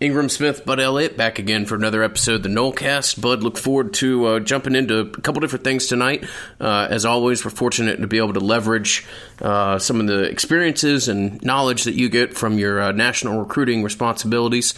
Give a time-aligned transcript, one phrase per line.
[0.00, 3.20] Ingram Smith, Bud Elliott, back again for another episode of the Nolecast.
[3.20, 6.22] Bud, look forward to uh, jumping into a couple different things tonight.
[6.60, 9.04] Uh, as always, we're fortunate to be able to leverage
[9.42, 13.82] uh, some of the experiences and knowledge that you get from your uh, national recruiting
[13.82, 14.72] responsibilities.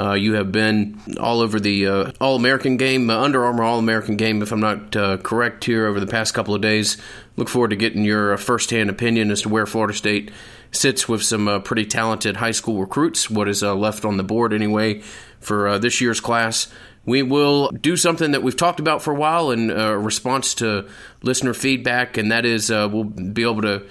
[0.00, 4.16] Uh, you have been all over the uh, All American game, Under Armour All American
[4.16, 4.92] game, if I'm not
[5.22, 6.96] correct here, over the past couple of days.
[7.36, 10.30] Look forward to getting your firsthand opinion as to where Florida State
[10.72, 14.24] sits with some uh, pretty talented high school recruits, what is uh, left on the
[14.24, 15.02] board anyway
[15.40, 16.72] for uh, this year's class.
[17.04, 20.88] We will do something that we've talked about for a while in uh, response to
[21.22, 23.86] listener feedback, and that is uh, we'll be able to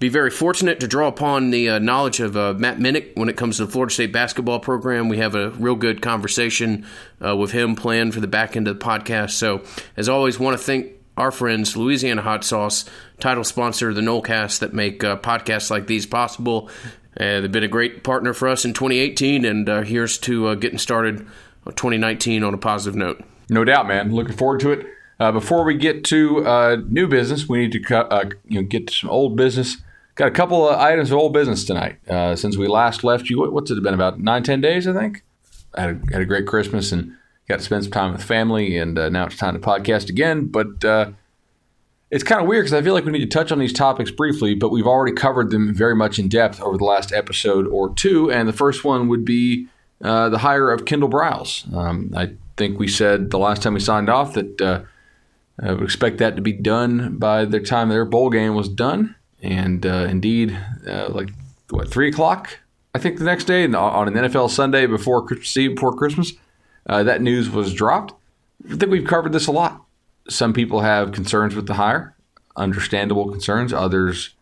[0.00, 3.56] be very fortunate to draw upon the uh, knowledge of Matt Minnick when it comes
[3.56, 5.08] to the Florida State basketball program.
[5.08, 6.86] We have a real good conversation
[7.20, 9.32] with him planned for the back end of the podcast.
[9.32, 9.62] So,
[9.96, 12.84] as always, want to thank our friends, Louisiana Hot Sauce,
[13.18, 16.70] title sponsor the Nolecast, that make uh, podcasts like these possible.
[17.18, 20.54] Uh, they've been a great partner for us in 2018, and uh, here's to uh,
[20.54, 21.26] getting started
[21.66, 23.22] 2019 on a positive note.
[23.50, 24.14] No doubt, man.
[24.14, 24.86] Looking forward to it.
[25.18, 28.94] Uh, before we get to uh, new business, we need to you know, get to
[28.94, 29.78] some old business.
[30.14, 31.98] Got a couple of items of old business tonight.
[32.38, 35.24] since we last left you, what's it been about nine, ten days, I think.
[35.76, 37.16] Had a, had a great Christmas and
[37.48, 40.46] got to spend some time with family, and uh, now it's time to podcast again.
[40.46, 41.12] But uh,
[42.10, 44.10] it's kind of weird because I feel like we need to touch on these topics
[44.10, 47.92] briefly, but we've already covered them very much in depth over the last episode or
[47.94, 48.30] two.
[48.30, 49.68] And the first one would be
[50.02, 51.72] uh, the hire of Kendall Briles.
[51.74, 54.82] Um, I think we said the last time we signed off that uh,
[55.60, 59.14] I would expect that to be done by the time their bowl game was done.
[59.42, 61.30] And uh, indeed, uh, like
[61.70, 62.58] what three o'clock?
[62.94, 66.32] I think the next day on an NFL Sunday before Christmas Eve, before Christmas
[66.88, 68.14] uh, that news was dropped.
[68.64, 69.84] I think we've covered this a lot.
[70.28, 72.16] Some people have concerns with the hire,
[72.56, 73.72] understandable concerns.
[73.72, 74.34] Others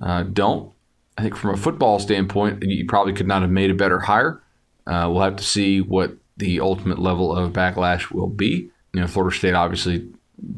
[0.00, 0.72] uh, don't.
[1.16, 4.42] I think from a football standpoint, you probably could not have made a better hire.
[4.86, 8.70] Uh, we'll have to see what the ultimate level of backlash will be.
[8.94, 10.08] You know, Florida State obviously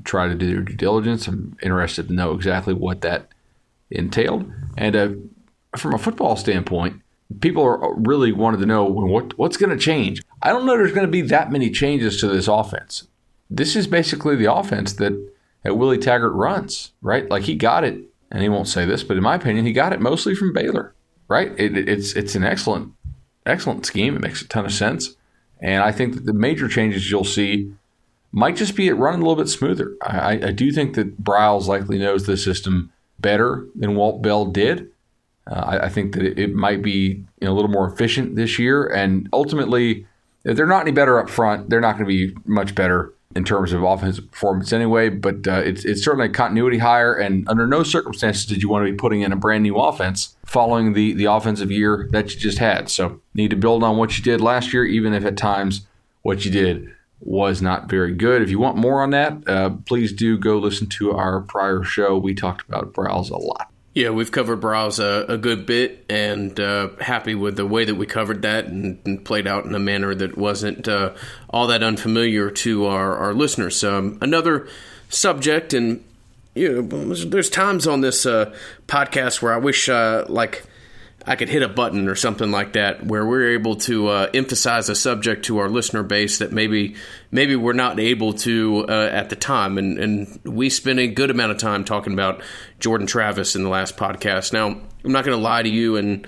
[0.05, 1.27] tried to do their due diligence.
[1.27, 3.29] I'm interested to know exactly what that
[3.91, 4.53] entailed.
[4.77, 5.09] And uh,
[5.77, 7.01] from a football standpoint,
[7.41, 10.23] people are uh, really wanted to know what what's going to change.
[10.43, 13.07] I don't know there's going to be that many changes to this offense.
[13.49, 15.13] This is basically the offense that
[15.63, 17.29] that Willie Taggart runs, right?
[17.29, 19.93] Like he got it, and he won't say this, but in my opinion, he got
[19.93, 20.95] it mostly from Baylor,
[21.29, 21.53] right?
[21.59, 22.93] It, it's it's an excellent
[23.47, 24.17] excellent scheme.
[24.17, 25.17] It makes a ton of sense,
[25.61, 27.73] and I think that the major changes you'll see
[28.33, 29.97] might just be it running a little bit smoother.
[30.03, 34.91] I, I do think that Briles likely knows the system better than Walt Bell did.
[35.47, 38.37] Uh, I, I, think that it, it might be you know, a little more efficient
[38.37, 40.07] this year, and ultimately
[40.45, 43.45] if they're not any better up front, they're not going to be much better in
[43.45, 45.09] terms of offensive performance anyway.
[45.09, 48.87] But uh, it's, it's certainly a continuity hire, and under no circumstances did you want
[48.87, 52.41] to be putting in a brand new offense following the, the offensive year that you
[52.41, 52.89] just had.
[52.89, 55.87] So, need to build on what you did last year, even if at times
[56.23, 58.41] what you did was not very good.
[58.41, 62.17] If you want more on that, uh, please do go listen to our prior show.
[62.17, 63.71] We talked about Briles a lot.
[63.93, 67.97] Yeah, we've covered Briles a, a good bit, and uh, happy with the way that
[67.97, 71.15] we covered that and, and played out in a manner that wasn't uh,
[71.49, 73.83] all that unfamiliar to our, our listeners.
[73.83, 74.69] Um, another
[75.09, 76.05] subject, and
[76.55, 78.55] you know, there's times on this uh,
[78.87, 80.65] podcast where I wish, uh, like,
[81.27, 84.89] I could hit a button or something like that where we're able to uh, emphasize
[84.89, 86.97] a subject to our listener base that maybe
[87.31, 89.77] maybe we're not able to uh, at the time.
[89.77, 92.43] And, and we spent a good amount of time talking about
[92.79, 94.53] Jordan Travis in the last podcast.
[94.53, 96.27] Now, I'm not going to lie to you and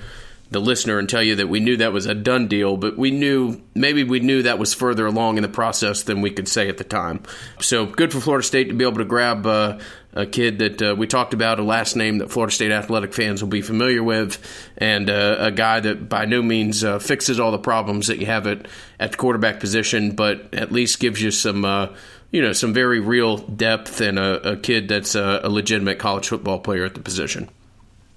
[0.52, 3.10] the listener and tell you that we knew that was a done deal, but we
[3.10, 6.68] knew maybe we knew that was further along in the process than we could say
[6.68, 7.22] at the time.
[7.60, 9.78] So good for Florida State to be able to grab uh,
[10.14, 13.42] a kid that uh, we talked about, a last name that Florida State athletic fans
[13.42, 14.38] will be familiar with,
[14.76, 18.26] and uh, a guy that by no means uh, fixes all the problems that you
[18.26, 18.66] have at,
[19.00, 21.88] at the quarterback position, but at least gives you some uh,
[22.30, 26.28] you know some very real depth and a, a kid that's a, a legitimate college
[26.28, 27.48] football player at the position.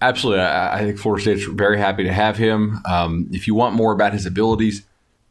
[0.01, 0.43] Absolutely.
[0.43, 2.79] I, I, think Florida State's very happy to have him.
[2.85, 4.83] Um, if you want more about his abilities,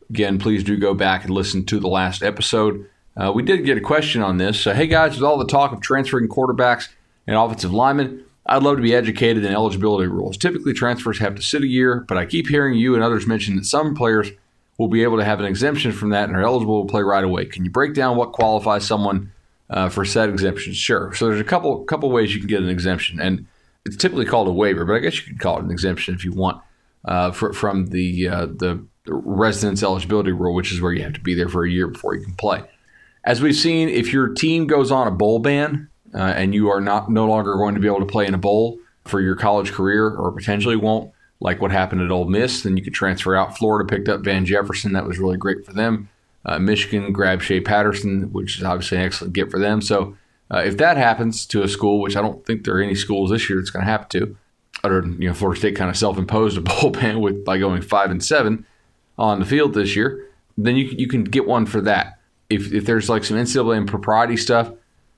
[0.08, 2.88] again, please do go back and listen to the last episode.
[3.16, 4.60] Uh, we did get a question on this.
[4.60, 6.88] So, hey guys, with all the talk of transferring quarterbacks
[7.26, 10.36] and offensive linemen, I'd love to be educated in eligibility rules.
[10.36, 13.56] Typically, transfers have to sit a year, but I keep hearing you and others mention
[13.56, 14.30] that some players
[14.78, 17.24] will be able to have an exemption from that and are eligible to play right
[17.24, 17.44] away.
[17.46, 19.32] Can you break down what qualifies someone
[19.70, 20.72] uh, for said exemption?
[20.72, 21.14] Sure.
[21.14, 23.46] So, there's a couple couple ways you can get an exemption, and
[23.86, 26.24] it's typically called a waiver, but I guess you could call it an exemption if
[26.24, 26.60] you want
[27.04, 31.20] uh, for, from the uh, the residence eligibility rule, which is where you have to
[31.20, 32.62] be there for a year before you can play.
[33.24, 36.80] As we've seen, if your team goes on a bowl ban uh, and you are
[36.80, 39.72] not no longer going to be able to play in a bowl for your college
[39.72, 41.10] career, or potentially won't,
[41.40, 42.62] like what happened at Ole Miss.
[42.62, 43.56] Then you could transfer out.
[43.56, 44.92] Florida picked up Van Jefferson.
[44.92, 46.08] That was really great for them.
[46.46, 49.80] Uh, Michigan grabbed Shea Patterson, which is obviously an excellent get for them.
[49.80, 50.16] So
[50.50, 53.30] uh, if that happens to a school, which I don't think there are any schools
[53.30, 54.36] this year it's going to happen to,
[54.84, 58.10] or you know, Florida State kind of self-imposed a bowl ban with by going five
[58.10, 58.66] and seven
[59.18, 60.26] on the field this year,
[60.58, 62.13] then you you can get one for that.
[62.50, 64.70] If if there's like some NCAA and propriety stuff,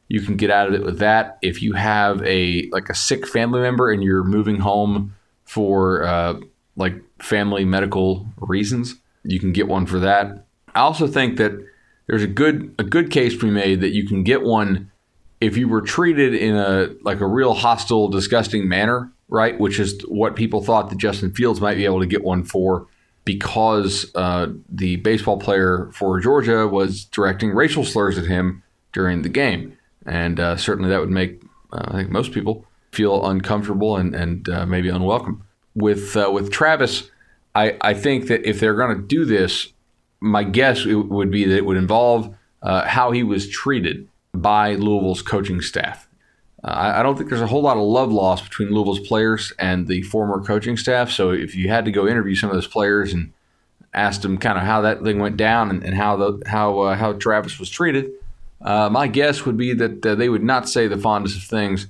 [0.08, 1.38] you can get out of it with that.
[1.42, 5.14] If you have a like a sick family member and you're moving home
[5.44, 6.40] for uh,
[6.76, 10.46] like family medical reasons, you can get one for that.
[10.74, 11.52] I also think that
[12.06, 14.90] there's a good a good case to be made that you can get one
[15.40, 19.58] if you were treated in a like a real hostile, disgusting manner, right?
[19.58, 22.86] Which is what people thought that Justin Fields might be able to get one for
[23.26, 28.62] because uh, the baseball player for Georgia was directing racial slurs at him
[28.92, 29.76] during the game,
[30.06, 31.42] and uh, certainly that would make
[31.72, 35.42] uh, I think most people feel uncomfortable and and uh, maybe unwelcome.
[35.74, 37.10] With uh, with Travis,
[37.54, 39.72] I I think that if they're going to do this,
[40.20, 45.22] my guess would be that it would involve uh, how he was treated by Louisville's
[45.22, 46.05] coaching staff.
[46.66, 49.86] Uh, I, don't think there's a whole lot of love lost between Louisville's players and
[49.86, 51.12] the former coaching staff.
[51.12, 53.32] So if you had to go interview some of those players and
[53.94, 56.96] ask them kind of how that thing went down and, and how the how uh,
[56.96, 58.10] how Travis was treated,
[58.62, 61.86] uh, my guess would be that uh, they would not say the fondest of things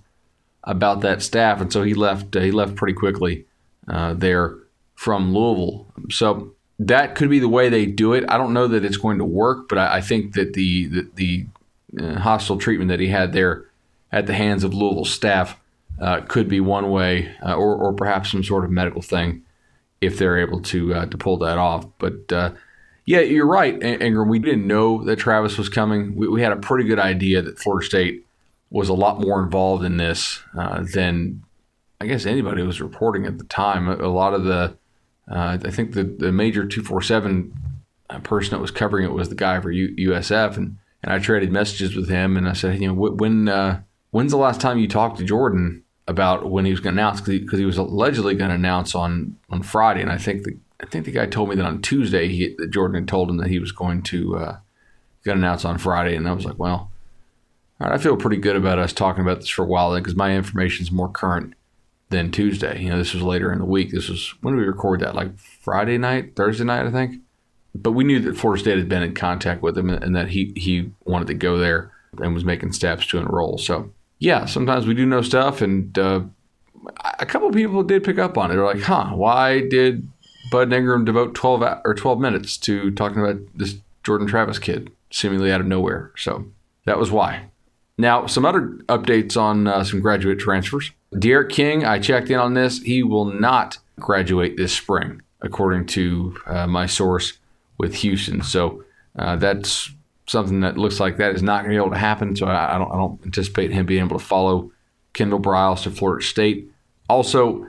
[0.64, 1.58] about that staff.
[1.62, 2.36] And so he left.
[2.36, 3.46] Uh, he left pretty quickly
[3.88, 4.56] uh, there
[4.94, 5.86] from Louisville.
[6.10, 8.24] So that could be the way they do it.
[8.28, 11.46] I don't know that it's going to work, but I, I think that the the,
[11.94, 13.65] the hostile treatment that he had there
[14.12, 15.58] at the hands of Louisville staff
[16.00, 19.42] uh, could be one way, uh, or, or perhaps some sort of medical thing
[20.00, 21.86] if they're able to uh, to pull that off.
[21.98, 22.52] But uh,
[23.06, 24.28] yeah, you're right, Ingram.
[24.28, 26.14] We didn't know that Travis was coming.
[26.16, 28.26] We, we, had a pretty good idea that Florida State
[28.70, 31.42] was a lot more involved in this uh, than
[32.00, 33.88] I guess anybody was reporting at the time.
[33.88, 34.76] A, lot of the
[35.28, 37.52] I think the, the major 247
[38.22, 41.52] person that was covering it was the guy for U- USF, and and I traded
[41.52, 44.88] messages with him, and I said, you know, when uh, when's the last time you
[44.88, 47.20] talked to Jordan about when he was going to announce?
[47.20, 50.56] Because he, he, was allegedly going to announce on on Friday, and I think the
[50.80, 53.38] I think the guy told me that on Tuesday he, that Jordan had told him
[53.38, 54.56] that he was going to uh,
[55.24, 56.90] going to announce on Friday, and I was like, well,
[57.80, 60.16] all right, I feel pretty good about us talking about this for a while because
[60.16, 61.54] my information is more current
[62.10, 62.82] than Tuesday.
[62.82, 63.90] You know, this was later in the week.
[63.90, 65.14] This was when did we record that?
[65.14, 67.20] Like Friday night, Thursday night, I think
[67.82, 70.52] but we knew that Florida State had been in contact with him and that he
[70.56, 73.58] he wanted to go there and was making steps to enroll.
[73.58, 76.20] So yeah, sometimes we do know stuff, and uh,
[77.18, 78.54] a couple people did pick up on it.
[78.54, 80.08] They're like, "Huh, why did
[80.50, 85.52] Bud Ingram devote twelve or twelve minutes to talking about this Jordan Travis kid, seemingly
[85.52, 86.46] out of nowhere?" So
[86.84, 87.50] that was why.
[87.98, 90.90] Now, some other updates on uh, some graduate transfers.
[91.12, 92.82] D'Eriq King, I checked in on this.
[92.82, 97.38] He will not graduate this spring, according to uh, my source
[97.78, 98.42] with Houston.
[98.42, 98.84] So
[99.18, 99.90] uh, that's
[100.26, 102.34] something that looks like that is not going to be able to happen.
[102.36, 104.72] So I, I, don't, I don't anticipate him being able to follow
[105.12, 106.70] Kendall Briles to Florida State.
[107.08, 107.66] Also,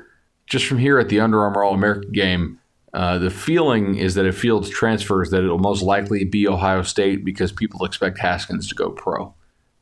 [0.47, 2.59] just from here at the Under Armour All American game,
[2.93, 7.23] uh, the feeling is that if Fields transfers, that it'll most likely be Ohio State
[7.23, 9.33] because people expect Haskins to go pro.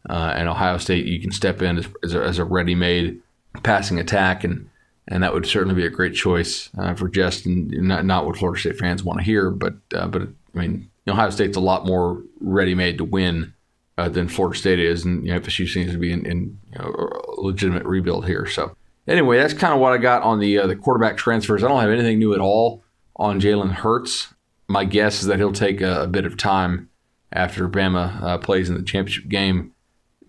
[0.10, 3.21] Uh, and Ohio State, you can step in as, as a, a ready-made
[3.63, 4.69] passing attack, and
[5.07, 7.69] and that would certainly be a great choice uh, for Justin.
[7.71, 11.30] Not, not what Florida State fans want to hear, but uh, but I mean, Ohio
[11.30, 13.54] State's a lot more ready-made to win
[13.97, 16.80] uh, than Florida State is, and you know, FSU seems to be in, in you
[16.80, 18.45] know, a legitimate rebuild here.
[18.45, 18.76] So
[19.07, 21.64] anyway, that's kind of what I got on the uh, the quarterback transfers.
[21.64, 22.83] I don't have anything new at all
[23.16, 24.33] on Jalen Hurts.
[24.68, 26.90] My guess is that he'll take a, a bit of time
[27.31, 29.71] after Bama uh, plays in the championship game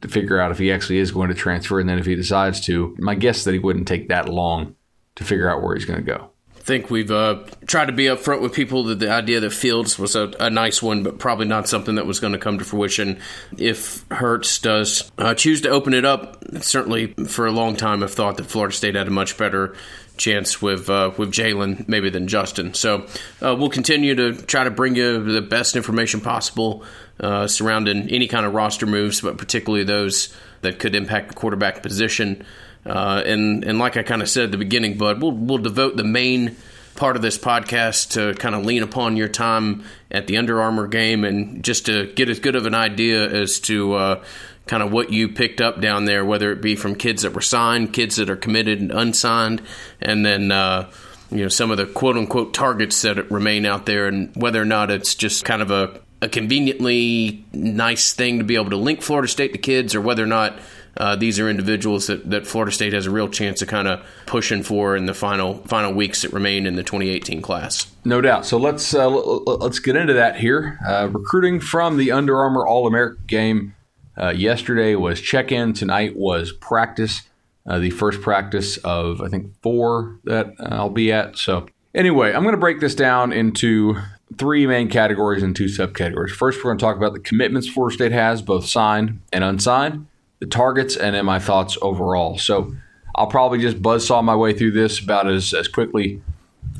[0.02, 2.60] to figure out if he actually is going to transfer, and then if he decides
[2.60, 4.74] to, my guess is that he wouldn't take that long
[5.14, 6.30] to figure out where he's going to go.
[6.66, 10.16] Think we've uh, tried to be upfront with people that the idea that Fields was
[10.16, 13.20] a, a, nice one, but probably not something that was going to come to fruition.
[13.56, 18.12] If Hurts does uh, choose to open it up, certainly for a long time I've
[18.12, 19.76] thought that Florida State had a much better
[20.16, 22.74] chance with uh, with Jalen maybe than Justin.
[22.74, 23.06] So
[23.40, 26.82] uh, we'll continue to try to bring you the best information possible
[27.20, 31.82] uh, surrounding any kind of roster moves, but particularly those that could impact the quarterback
[31.82, 32.44] position.
[32.86, 35.96] Uh, and and like I kind of said at the beginning, Bud, we'll we'll devote
[35.96, 36.56] the main
[36.94, 40.86] part of this podcast to kind of lean upon your time at the Under Armour
[40.86, 44.24] game and just to get as good of an idea as to uh,
[44.66, 47.42] kind of what you picked up down there, whether it be from kids that were
[47.42, 49.62] signed, kids that are committed and unsigned,
[50.00, 50.52] and then.
[50.52, 50.90] Uh,
[51.28, 54.64] you know some of the quote unquote targets that remain out there, and whether or
[54.64, 59.02] not it's just kind of a a conveniently nice thing to be able to link
[59.02, 60.58] Florida State to kids, or whether or not
[60.96, 64.04] uh, these are individuals that, that Florida State has a real chance of kind of
[64.24, 67.86] pushing for in the final final weeks that remain in the 2018 class.
[68.04, 68.46] No doubt.
[68.46, 70.78] So let's uh, let's get into that here.
[70.86, 73.74] Uh, recruiting from the Under Armour All American game
[74.16, 75.72] uh, yesterday was check in.
[75.72, 77.22] Tonight was practice.
[77.66, 81.36] Uh, the first practice of I think four that I'll be at.
[81.36, 83.96] So anyway, I'm going to break this down into
[84.38, 86.30] three main categories and two subcategories.
[86.30, 90.06] First, we're going to talk about the commitments Florida State has, both signed and unsigned,
[90.38, 92.38] the targets, and then my thoughts overall.
[92.38, 92.74] So
[93.14, 96.20] I'll probably just buzzsaw my way through this about as, as quickly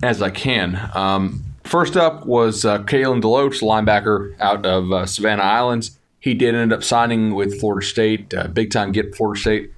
[0.02, 0.90] as I can.
[0.94, 5.98] Um, first up was uh, Kalen DeLoach, linebacker out of uh, Savannah Islands.
[6.20, 9.72] He did end up signing with Florida State, uh, big time get Florida State.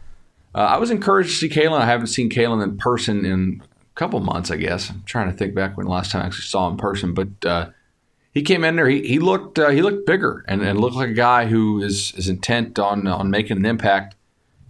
[0.55, 1.81] Uh, I was encouraged to see Kalen.
[1.81, 4.91] I haven't seen Kalen in person in a couple months, I guess.
[4.91, 7.29] I'm trying to think back when last time I actually saw him in person, but
[7.45, 7.71] uh,
[8.33, 8.89] he came in there.
[8.89, 12.13] He, he looked uh, he looked bigger and, and looked like a guy who is,
[12.17, 14.15] is intent on on making an impact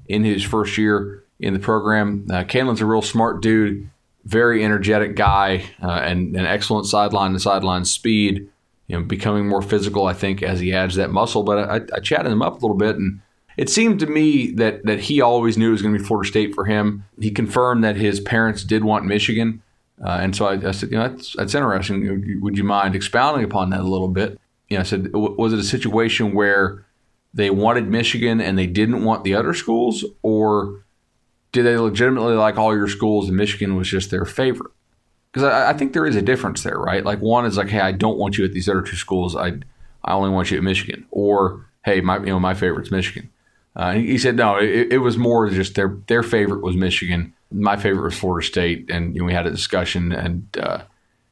[0.06, 2.26] in his first year in the program.
[2.30, 3.90] Uh, a real smart dude,
[4.24, 8.48] very energetic guy, uh, and an excellent sideline to sideline speed.
[8.86, 11.42] You know, becoming more physical, I think, as he adds that muscle.
[11.42, 13.20] But I, I chatted him up a little bit and
[13.58, 16.28] it seemed to me that that he always knew it was going to be Florida
[16.28, 17.04] State for him.
[17.20, 19.62] He confirmed that his parents did want Michigan,
[20.04, 22.40] uh, and so I, I, said, you know, that's that's interesting.
[22.40, 24.38] Would you mind expounding upon that a little bit?
[24.68, 26.84] You know, I said, was it a situation where
[27.34, 30.84] they wanted Michigan and they didn't want the other schools, or
[31.52, 34.72] did they legitimately like all your schools and Michigan was just their favorite?
[35.32, 37.04] Because I, I think there is a difference there, right?
[37.04, 39.34] Like one is like, hey, I don't want you at these other two schools.
[39.34, 39.58] I
[40.04, 43.30] I only want you at Michigan, or hey, my you know my favorite's Michigan.
[43.74, 47.32] Uh, he said no, it, it, was more just their their favorite was Michigan.
[47.50, 50.82] My favorite was Florida State, and you know, we had a discussion, and uh,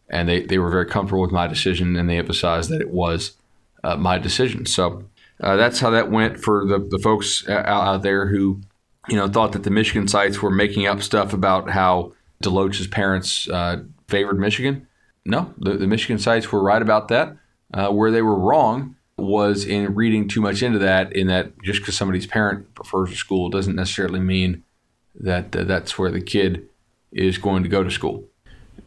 [0.09, 3.37] and they, they were very comfortable with my decision, and they emphasized that it was
[3.85, 4.67] uh, my decision.
[4.67, 5.05] So
[5.41, 8.61] uh, that's how that went for the the folks out, out there who
[9.09, 13.49] you know thought that the Michigan sites were making up stuff about how DeLoach's parents
[13.49, 14.87] uh, favored Michigan.
[15.25, 17.37] No, the, the Michigan sites were right about that.
[17.75, 21.81] Uh, where they were wrong was in reading too much into that, in that just
[21.81, 24.63] because somebody's parent prefers a school doesn't necessarily mean
[25.21, 26.69] that uh, that's where the kid
[27.13, 28.25] is going to go to school.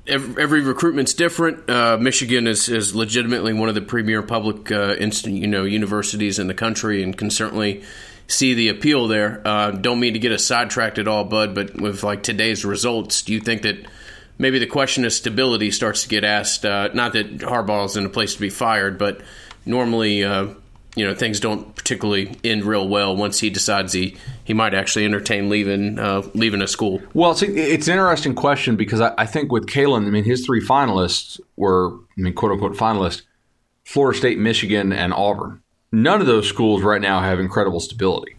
[0.07, 1.69] Every, every recruitment's different.
[1.69, 4.95] Uh, Michigan is, is legitimately one of the premier public uh,
[5.25, 7.83] you know universities in the country, and can certainly
[8.27, 9.41] see the appeal there.
[9.45, 13.23] Uh, don't mean to get us sidetracked at all, Bud, but with like today's results,
[13.23, 13.87] do you think that
[14.37, 16.63] maybe the question of stability starts to get asked?
[16.63, 19.21] Uh, not that Harbaugh is in a place to be fired, but
[19.65, 20.49] normally, uh,
[20.99, 25.05] you know, things don't particularly end real well once he decides he, he might actually
[25.05, 27.01] entertain leaving uh, leaving a school.
[27.13, 30.45] Well, it's, it's an interesting question because I, I think with Kalen, I mean, his
[30.45, 33.21] three finalists were, I mean, quote unquote finalists,
[33.85, 35.61] Florida State, Michigan, and Auburn.
[35.93, 38.35] None of those schools right now have incredible stability,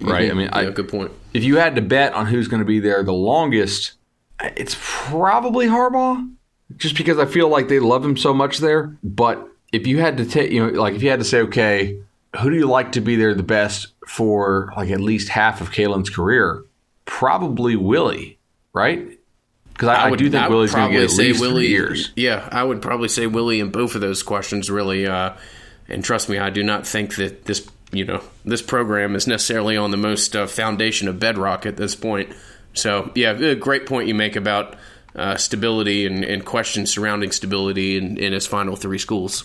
[0.00, 0.24] right?
[0.24, 0.30] Mm-hmm.
[0.32, 1.12] I mean, yeah, I, good point.
[1.32, 3.92] If you had to bet on who's going to be there the longest,
[4.40, 6.28] it's probably Harbaugh,
[6.76, 8.98] just because I feel like they love him so much there.
[9.04, 11.98] But if you had to take, you know, like if you had to say, okay,
[12.40, 15.72] who do you like to be there the best for like at least half of
[15.72, 16.64] Kalen's career?
[17.04, 18.38] Probably Willie,
[18.72, 19.18] right?
[19.72, 21.68] Because I, I, I, do think I Willie's going to get at least Willie, three
[21.70, 22.12] years.
[22.14, 25.06] Yeah, I would probably say Willie in both of those questions, really.
[25.06, 25.34] Uh,
[25.88, 29.76] and trust me, I do not think that this, you know, this program is necessarily
[29.76, 32.32] on the most uh, foundation of bedrock at this point.
[32.74, 34.76] So, yeah, a great point you make about
[35.16, 39.44] uh, stability and, and, questions surrounding stability in, in his final three schools.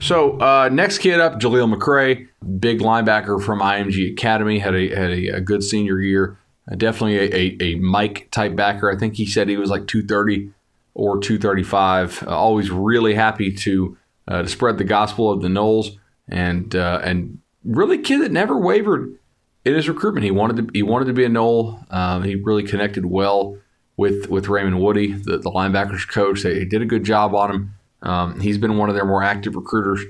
[0.00, 2.26] So uh, next kid up, Jaleel McRae,
[2.58, 6.38] big linebacker from IMG Academy, had a had a, a good senior year.
[6.70, 8.90] Uh, definitely a, a, a, Mike type backer.
[8.90, 10.50] I think he said he was like 230
[10.94, 12.24] or 235.
[12.26, 17.00] Uh, always really happy to uh, to spread the gospel of the Noles and uh,
[17.04, 19.18] and really kid that never wavered
[19.66, 20.24] in his recruitment.
[20.24, 21.78] He wanted to he wanted to be a Nole.
[21.90, 23.58] Um, he really connected well
[23.98, 26.42] with with Raymond Woodie, the, the linebackers coach.
[26.42, 27.74] They, they did a good job on him.
[28.02, 30.04] Um, he's been one of their more active recruiters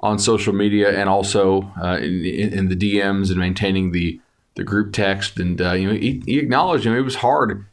[0.00, 4.20] on social media and also uh, in, in, the DMs and maintaining the
[4.56, 5.38] the group text.
[5.38, 7.66] And uh, you know, he, he, acknowledged you know, it was hard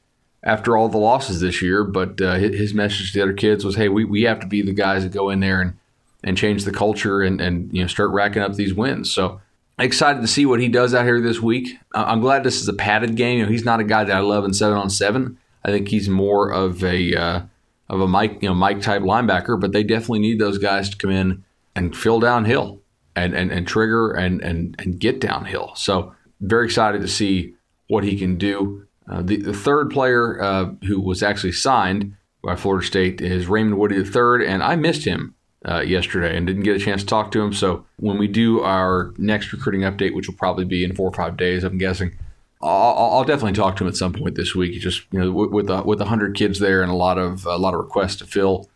[0.43, 3.75] after all the losses this year, but uh, his message to the other kids was,
[3.75, 5.73] "Hey, we, we have to be the guys that go in there and
[6.23, 9.41] and change the culture and and you know start racking up these wins." So.
[9.79, 11.77] Excited to see what he does out here this week.
[11.93, 13.37] I'm glad this is a padded game.
[13.37, 15.37] You know, he's not a guy that I love in seven on seven.
[15.63, 17.41] I think he's more of a uh,
[17.89, 20.97] of a Mike, you know, Mike type linebacker, but they definitely need those guys to
[20.97, 21.43] come in
[21.75, 22.81] and fill downhill
[23.15, 25.73] and, and, and trigger and, and, and get downhill.
[25.75, 27.53] So very excited to see
[27.87, 28.85] what he can do.
[29.09, 33.77] Uh, the, the third player uh, who was actually signed by Florida State is Raymond
[33.77, 35.33] Woodie III, and I missed him
[35.67, 37.53] uh, yesterday and didn't get a chance to talk to him.
[37.53, 41.13] So when we do our next recruiting update, which will probably be in four or
[41.13, 42.17] five days, I'm guessing,
[42.61, 44.79] I'll, I'll definitely talk to him at some point this week.
[44.81, 47.73] Just you know, with a, with hundred kids there and a lot of a lot
[47.73, 48.69] of requests to fill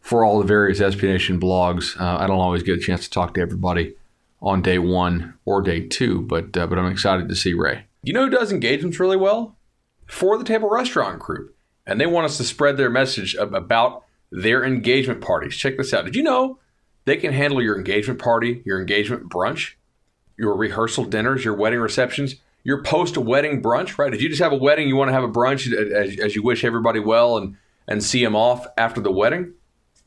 [0.00, 3.10] for all the various SB Nation blogs, uh, I don't always get a chance to
[3.10, 3.94] talk to everybody
[4.40, 7.84] on day one or day two, but uh, but I'm excited to see Ray.
[8.02, 9.56] You know who does engagements really well?
[10.06, 11.54] For the Table Restaurant Group.
[11.86, 15.56] And they want us to spread their message about their engagement parties.
[15.56, 16.04] Check this out.
[16.04, 16.58] Did you know
[17.04, 19.72] they can handle your engagement party, your engagement brunch,
[20.36, 24.12] your rehearsal dinners, your wedding receptions, your post wedding brunch, right?
[24.12, 26.42] If you just have a wedding, you want to have a brunch as, as, you
[26.42, 27.56] wish everybody well and,
[27.88, 29.54] and see them off after the wedding,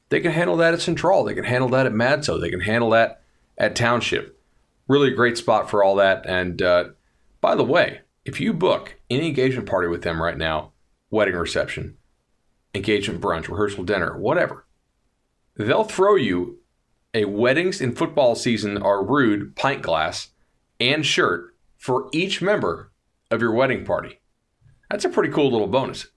[0.10, 1.24] they can handle that at Central.
[1.24, 2.39] They can handle that at Madso.
[2.39, 3.22] They can handle that
[3.57, 4.39] at Township.
[4.88, 6.25] Really a great spot for all that.
[6.27, 6.89] And uh,
[7.41, 10.72] by the way, if you book any engagement party with them right now,
[11.10, 11.98] wedding reception,
[12.75, 14.65] engagement brunch, rehearsal dinner, whatever,
[15.55, 16.60] they'll throw you
[17.13, 20.29] a weddings in football season are rude pint glass
[20.79, 21.52] and shirt
[21.83, 22.93] for each member
[23.29, 24.21] of your wedding party.
[24.89, 26.07] That's a pretty cool little bonus.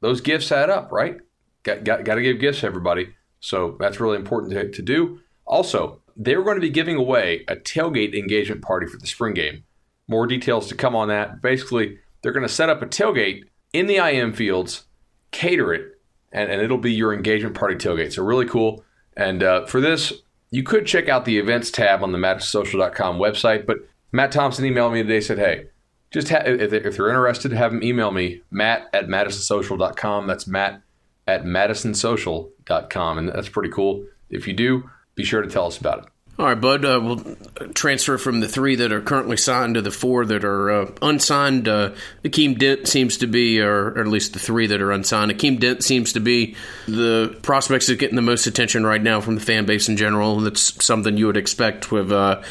[0.00, 1.16] Those gifts add up, right?
[1.64, 3.08] Got, got, got to give gifts to everybody.
[3.40, 5.18] So that's really important to, to do.
[5.44, 9.64] Also, they're going to be giving away a tailgate engagement party for the spring game.
[10.06, 11.42] More details to come on that.
[11.42, 13.42] Basically, they're going to set up a tailgate
[13.72, 14.84] in the IM fields,
[15.32, 15.98] cater it,
[16.30, 18.12] and, and it'll be your engagement party tailgate.
[18.12, 18.84] So, really cool.
[19.16, 20.12] And uh, for this,
[20.52, 23.66] you could check out the events tab on the MadisonSocial.com website.
[23.66, 23.78] But
[24.12, 25.66] Matt Thompson emailed me today, said, hey,
[26.10, 30.26] just ha- if, you're interested, have him email me, matt at MadisonSocial.com.
[30.26, 30.82] That's matt
[31.26, 33.18] at MadisonSocial.com.
[33.18, 34.06] And that's pretty cool.
[34.30, 36.04] If you do, be sure to tell us about it.
[36.38, 36.84] All right, Bud.
[36.84, 40.70] Uh, we'll transfer from the three that are currently signed to the four that are
[40.70, 41.66] uh, unsigned.
[41.66, 45.30] Uh, Akeem Dent seems to be, or, or, at least the three that are unsigned.
[45.30, 46.54] Akeem Dent seems to be
[46.86, 50.40] the prospects that getting the most attention right now from the fan base in general.
[50.40, 52.42] That's something you would expect with uh,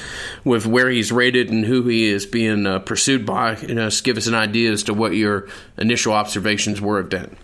[0.43, 3.55] with where he's rated and who he is being uh, pursued by.
[3.57, 7.09] You know, just give us an idea as to what your initial observations were of
[7.09, 7.37] Dent.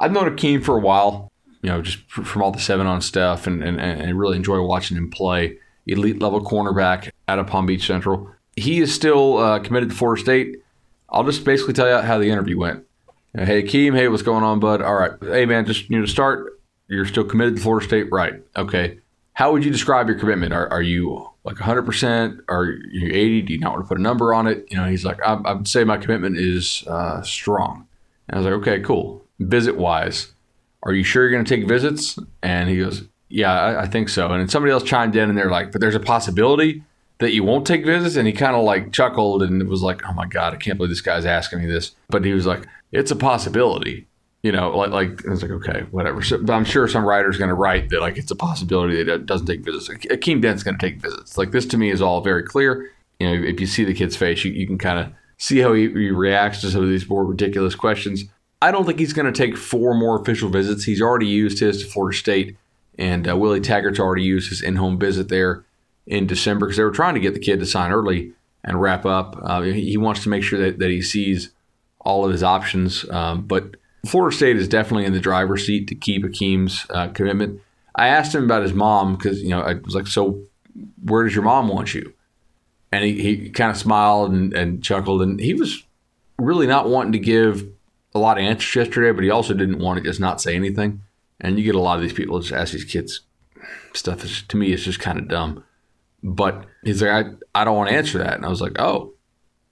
[0.00, 1.30] I've known Akeem for a while.
[1.62, 4.96] You know, just from all the seven on stuff, and, and, and really enjoy watching
[4.96, 8.30] him play elite level cornerback out of Palm Beach Central.
[8.56, 10.62] He is still uh, committed to Florida State.
[11.08, 12.84] I'll just basically tell you how the interview went.
[13.34, 14.82] You know, hey, Keem, hey, what's going on, bud?
[14.82, 15.12] All right.
[15.20, 18.34] Hey, man, just you know, to start, you're still committed to Florida State, right?
[18.56, 18.98] Okay.
[19.34, 20.54] How would you describe your commitment?
[20.54, 22.40] Are, are you like 100%?
[22.48, 23.42] Are you 80?
[23.42, 24.66] Do you not want to put a number on it?
[24.70, 27.86] You know, he's like, I, I would say my commitment is uh, strong.
[28.28, 29.22] And I was like, okay, cool.
[29.38, 30.32] Visit wise,
[30.82, 32.18] are you sure you're going to take visits?
[32.42, 34.30] And he goes, yeah, I, I, think so.
[34.30, 36.82] And somebody else chimed in and they're like, but there's a possibility
[37.18, 38.16] that you won't take visits.
[38.16, 40.76] And he kind of like chuckled and it was like, oh my God, I can't
[40.76, 41.92] believe this guy's asking me this.
[42.08, 44.06] But he was like, it's a possibility.
[44.42, 46.22] You know, like, like I was like, okay, whatever.
[46.22, 49.12] So, but I'm sure some writer's going to write that like it's a possibility that
[49.12, 49.88] it doesn't take visits.
[49.88, 51.36] Akeem uh, Dent's going to take visits.
[51.36, 52.92] Like this to me is all very clear.
[53.18, 55.72] You know, if you see the kid's face, you, you can kind of see how
[55.72, 58.24] he, he reacts to some of these more ridiculous questions.
[58.62, 60.84] I don't think he's going to take four more official visits.
[60.84, 62.56] He's already used his to Florida State
[62.98, 65.64] and uh, Willie Taggart's already used his in home visit there
[66.06, 68.32] in December because they were trying to get the kid to sign early
[68.64, 69.36] and wrap up.
[69.42, 71.50] Uh, he wants to make sure that, that he sees
[72.00, 73.08] all of his options.
[73.10, 77.60] Um, but Florida State is definitely in the driver's seat to keep Akeem's uh, commitment.
[77.94, 80.42] I asked him about his mom because, you know, I was like, so
[81.02, 82.12] where does your mom want you?
[82.92, 85.22] And he, he kind of smiled and, and chuckled.
[85.22, 85.82] And he was
[86.38, 87.66] really not wanting to give
[88.14, 91.02] a lot of answers yesterday, but he also didn't want to just not say anything.
[91.40, 93.22] And you get a lot of these people just ask these kids
[93.92, 94.46] stuff.
[94.48, 95.64] To me, it's just kind of dumb.
[96.22, 98.34] But he's like, I, I don't want to answer that.
[98.34, 99.14] And I was like, oh,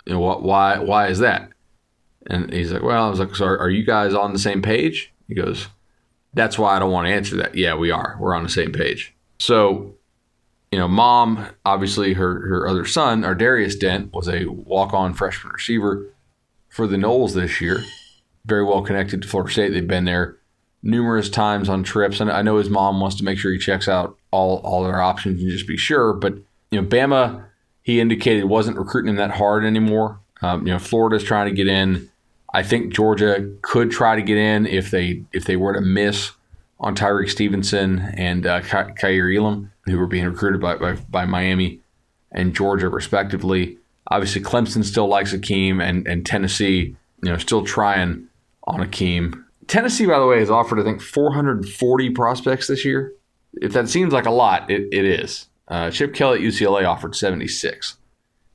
[0.07, 1.51] you know, why, why is that?
[2.27, 4.63] And he's like, well, I was like, so are, are you guys on the same
[4.63, 5.13] page?
[5.29, 5.69] He goes,
[6.35, 7.55] that's why I don't want to answer that.
[7.55, 8.17] Yeah, we are.
[8.21, 9.15] We're on the same page.
[9.39, 9.95] So,
[10.71, 15.15] you know, mom, obviously her, her other son, our Darius Dent, was a walk on
[15.15, 16.13] freshman receiver
[16.69, 17.85] for the Noles this year.
[18.45, 19.73] Very well connected to Florida State.
[19.73, 20.39] They've been there
[20.85, 23.89] numerous times on trips, and I know his mom wants to make sure he checks
[23.89, 26.13] out all all their options and just be sure.
[26.13, 26.35] But
[26.71, 27.45] you know, Bama,
[27.83, 30.21] he indicated wasn't recruiting him that hard anymore.
[30.43, 32.11] Um, you know, Florida's trying to get in.
[32.53, 36.33] I think Georgia could try to get in if they if they were to miss
[36.79, 38.61] on Tyrique Stevenson and uh,
[39.03, 41.81] Elam, who were being recruited by, by, by Miami
[42.33, 43.79] and Georgia respectively.
[44.09, 48.29] Obviously, Clemson still likes Akeem, and and Tennessee, you know, still trying
[48.65, 49.44] on Akeem.
[49.67, 53.13] Tennessee, by the way, has offered, I think, 440 prospects this year.
[53.55, 55.47] If that seems like a lot, it, it is.
[55.69, 57.97] Uh, Chip Kelly at UCLA offered 76.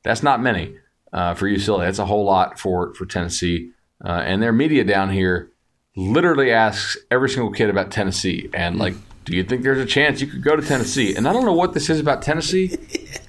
[0.04, 0.76] That's not many
[1.14, 1.86] uh, for UCLA.
[1.86, 3.72] That's a whole lot for, for Tennessee.
[4.04, 5.50] Uh, and their media down here
[5.96, 8.94] literally asks every single kid about Tennessee and like,
[9.26, 11.16] Do you think there's a chance you could go to Tennessee?
[11.16, 12.78] And I don't know what this is about Tennessee,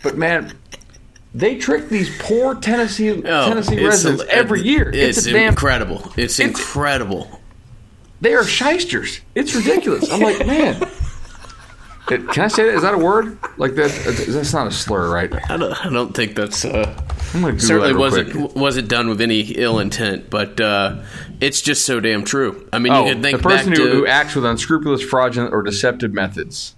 [0.03, 0.53] but man,
[1.35, 4.91] they trick these poor Tennessee Oh, Tennessee residents a- every year.
[4.93, 5.51] It's, It's, damn.
[5.51, 6.13] incredible.
[6.17, 7.40] It's, incredible.
[8.21, 9.21] They are shysters.
[9.35, 10.11] It's ridiculous.
[10.13, 10.83] I'm like, man.
[12.11, 12.75] It- can I say that?
[12.75, 13.39] Is that a word?
[13.57, 13.93] Like that?
[14.29, 15.33] That's not a slur, right?
[15.49, 16.93] I don't, I don't think that's uh,
[17.59, 18.57] certainly wasn't quick.
[18.57, 21.03] wasn't done with any ill intent, but uh,
[21.41, 22.67] it's just so damn true.
[22.73, 23.91] I mean, Oh, you can think the person who, to.
[23.93, 26.75] who acts with unscrupulous, fraudulent, or deceptive methods.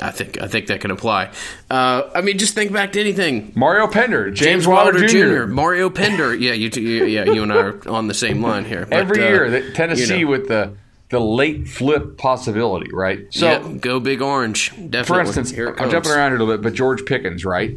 [0.00, 1.30] I think I think that can apply.
[1.70, 3.52] Uh, I mean, just think back to anything.
[3.54, 5.44] Mario Pender, James, James Wilder, Wilder Jr.
[5.44, 6.34] Jr., Mario Pender.
[6.34, 8.86] Yeah, you, you yeah you and I are on the same line here.
[8.86, 10.30] But, Every uh, year, that Tennessee you know.
[10.30, 10.76] with the
[11.10, 13.26] the late flip possibility, right?
[13.30, 14.70] So, yeah, go big orange.
[14.70, 15.04] Definitely.
[15.04, 17.76] for instance, here I'm jumping around a little bit, but George Pickens, right?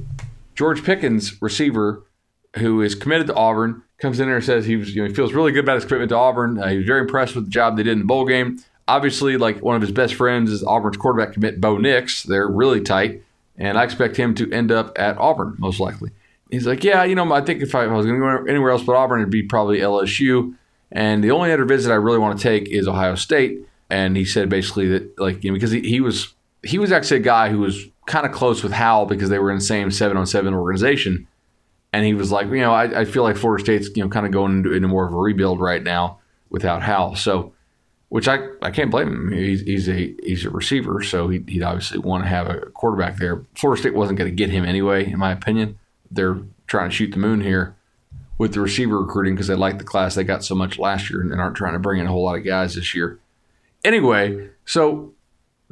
[0.55, 2.03] George Pickens, receiver,
[2.57, 5.15] who is committed to Auburn, comes in there and says he was, you know, he
[5.15, 6.59] feels really good about his commitment to Auburn.
[6.59, 8.63] Uh, he was very impressed with the job they did in the bowl game.
[8.87, 12.23] Obviously, like one of his best friends is Auburn's quarterback commit Bo Nix.
[12.23, 13.23] They're really tight,
[13.57, 16.11] and I expect him to end up at Auburn most likely.
[16.51, 18.45] He's like, yeah, you know, I think if I, if I was going to go
[18.45, 20.53] anywhere else but Auburn, it'd be probably LSU.
[20.91, 23.67] And the only other visit I really want to take is Ohio State.
[23.89, 27.17] And he said basically that, like, you know, because he, he was he was actually
[27.17, 29.91] a guy who was kind of close with Howell because they were in the same
[29.91, 31.27] seven on seven organization.
[31.91, 34.25] And he was like, you know, I, I feel like Florida State's you know kind
[34.25, 36.19] of going into, into more of a rebuild right now
[36.49, 37.15] without Howell.
[37.15, 37.53] So,
[38.13, 39.31] which I, I can't blame him.
[39.31, 43.17] He's, he's a he's a receiver, so he, he'd obviously want to have a quarterback
[43.17, 43.43] there.
[43.55, 45.79] Florida State wasn't going to get him anyway, in my opinion.
[46.11, 47.75] They're trying to shoot the moon here
[48.37, 51.21] with the receiver recruiting because they like the class they got so much last year
[51.21, 53.19] and aren't trying to bring in a whole lot of guys this year.
[53.83, 55.11] Anyway, so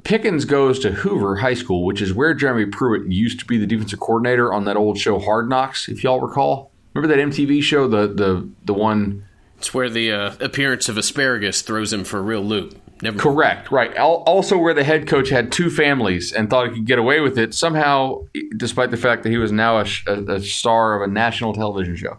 [0.03, 3.67] Pickens goes to Hoover High School, which is where Jeremy Pruitt used to be the
[3.67, 6.71] defensive coordinator on that old show Hard Knocks, if y'all recall.
[6.95, 9.25] Remember that MTV show, the the the one
[9.61, 12.81] It's where the uh, appearance of asparagus throws him for a real loop.
[13.03, 13.19] Never.
[13.19, 13.95] Correct, right.
[13.95, 17.37] Also, where the head coach had two families and thought he could get away with
[17.37, 18.25] it somehow,
[18.57, 21.95] despite the fact that he was now a, a, a star of a national television
[21.95, 22.17] show.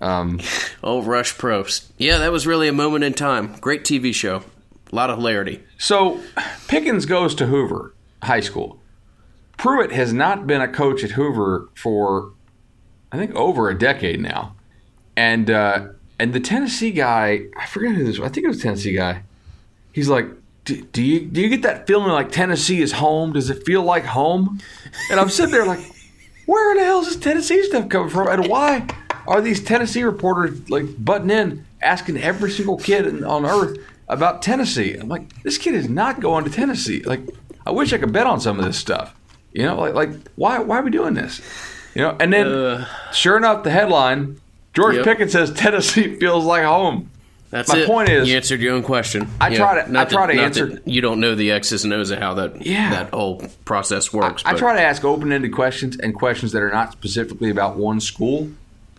[0.00, 1.90] Oh, Rush Propst.
[1.98, 3.56] Yeah, that was really a moment in time.
[3.60, 4.44] Great TV show.
[4.90, 5.62] A lot of hilarity.
[5.76, 6.22] So,
[6.68, 8.80] Pickens goes to Hoover High School.
[9.58, 12.32] Pruitt has not been a coach at Hoover for,
[13.12, 14.54] I think, over a decade now,
[15.16, 18.18] and uh, and the Tennessee guy, I forget who this.
[18.18, 18.28] was.
[18.28, 19.22] I think it was Tennessee guy.
[19.92, 20.26] He's like,
[20.64, 23.32] do, do you do you get that feeling like Tennessee is home?
[23.32, 24.60] Does it feel like home?
[25.10, 25.80] And I'm sitting there like,
[26.46, 28.28] where in the hell is this Tennessee stuff coming from?
[28.28, 28.86] And why
[29.26, 33.78] are these Tennessee reporters like butting in, asking every single kid on earth
[34.08, 34.94] about Tennessee?
[34.94, 37.02] I'm like, this kid is not going to Tennessee.
[37.02, 37.20] Like,
[37.64, 39.14] I wish I could bet on some of this stuff.
[39.52, 41.40] You know, like like why why are we doing this?
[41.94, 42.86] You know, and then uh.
[43.12, 44.38] sure enough, the headline:
[44.78, 45.04] George Yep.
[45.04, 47.10] Pickens says Tennessee feels like home.
[47.50, 47.86] That's My it.
[47.88, 49.26] point is- you answered your own question.
[49.40, 51.92] I try to- I not try to not answer- You don't know the X's and
[51.92, 52.90] O's of how that Yeah.
[52.90, 54.42] that whole process works.
[54.46, 57.98] I but- try to ask open-ended questions and questions that are not specifically about one
[58.00, 58.50] school,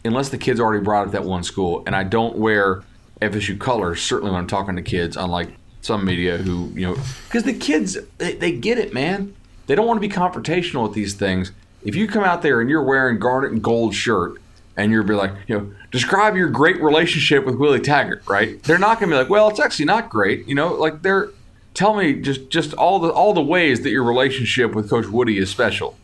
[0.03, 1.83] unless the kid's already brought up that one school.
[1.85, 2.81] And I don't wear
[3.21, 5.49] FSU colors certainly when I'm talking to kids, unlike
[5.81, 9.33] some media who you know, because the kids they, they get it, man.
[9.67, 11.51] They don't want to be confrontational with these things.
[11.85, 14.33] If you come out there and you're wearing garnet and gold shirt
[14.79, 18.61] and you're be like, you know, describe your great relationship with Willie Taggart, right?
[18.63, 21.29] They're not going to be like, well, it's actually not great, you know, like they're
[21.73, 25.37] tell me just just all the all the ways that your relationship with Coach Woodie
[25.37, 25.97] is special.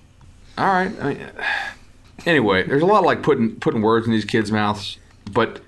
[0.57, 1.29] All right, I mean,
[2.25, 4.97] anyway, there's a lot of like putting putting words in these kids' mouths,
[5.31, 5.61] but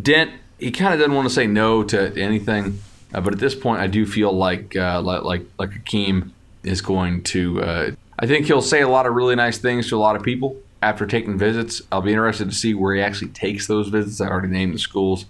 [0.00, 2.80] Dent he kind of doesn't want to say no to anything.
[3.14, 6.30] Uh, but at this point, I do feel like uh, like like like Akeem
[6.62, 7.62] is going to.
[7.62, 10.22] Uh, I think he'll say a lot of really nice things to a lot of
[10.22, 11.82] people after taking visits.
[11.92, 14.20] I'll be interested to see where he actually takes those visits.
[14.20, 15.26] I already named the schools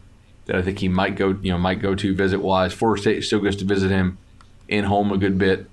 [0.46, 1.36] that I think he might go.
[1.42, 2.72] You know, might go to visit wise.
[2.72, 4.18] Florida State still goes to visit him
[4.68, 5.66] in home a good bit,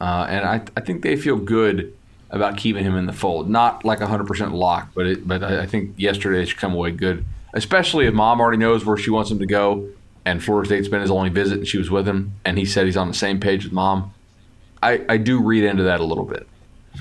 [0.00, 1.96] uh, and I I think they feel good
[2.30, 3.48] about keeping him in the fold.
[3.48, 6.90] Not like 100% lock, but it, but I I think yesterday it should come away
[6.90, 9.88] good, especially if mom already knows where she wants him to go,
[10.24, 12.86] and Florida State's been his only visit, and she was with him, and he said
[12.86, 14.12] he's on the same page with mom.
[14.82, 16.46] I, I do read into that a little bit.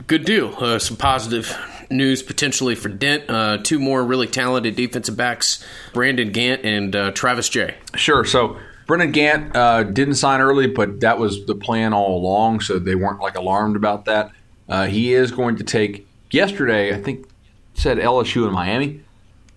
[0.08, 0.56] Good deal.
[0.58, 1.56] Uh, some positive
[1.90, 3.30] news potentially for Dent.
[3.30, 7.76] Uh, two more really talented defensive backs, Brandon Gant and uh, Travis Jay.
[7.96, 8.26] Sure.
[8.26, 12.80] So Brennan Gant uh, didn't sign early, but that was the plan all along, so
[12.80, 14.32] they weren't like alarmed about that.
[14.68, 16.94] Uh, he is going to take yesterday.
[16.94, 17.28] I think
[17.76, 19.02] said LSU and Miami.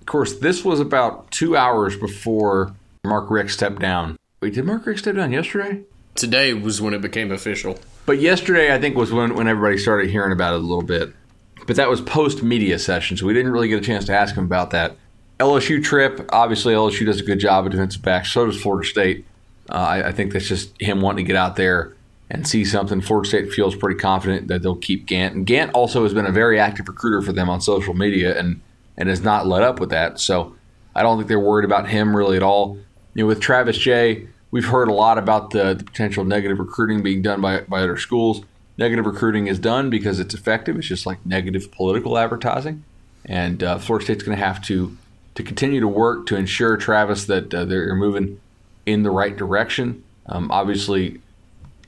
[0.01, 4.16] Of course, this was about two hours before Mark Richt stepped down.
[4.40, 5.83] Wait, did Mark Richt step down yesterday?
[6.14, 7.79] Today was when it became official.
[8.06, 11.12] But yesterday, I think, was when, when everybody started hearing about it a little bit.
[11.66, 14.36] But that was post media session, so we didn't really get a chance to ask
[14.36, 14.96] him about that.
[15.40, 18.24] LSU trip, obviously, LSU does a good job of defensive back.
[18.24, 19.26] So does Florida State.
[19.68, 21.94] Uh, I, I think that's just him wanting to get out there
[22.30, 23.00] and see something.
[23.00, 25.34] Florida State feels pretty confident that they'll keep Gant.
[25.34, 28.60] And Gant also has been a very active recruiter for them on social media and,
[28.96, 30.20] and has not let up with that.
[30.20, 30.54] So
[30.94, 32.78] I don't think they're worried about him really at all.
[33.14, 37.02] You know, with Travis Jay, we've heard a lot about the, the potential negative recruiting
[37.02, 38.40] being done by, by other schools.
[38.78, 40.78] Negative recruiting is done because it's effective.
[40.78, 42.82] It's just like negative political advertising.
[43.26, 44.96] And uh, Florida State's going to have to
[45.34, 48.40] to continue to work to ensure Travis that uh, they're moving
[48.86, 50.02] in the right direction.
[50.24, 51.20] Um, obviously,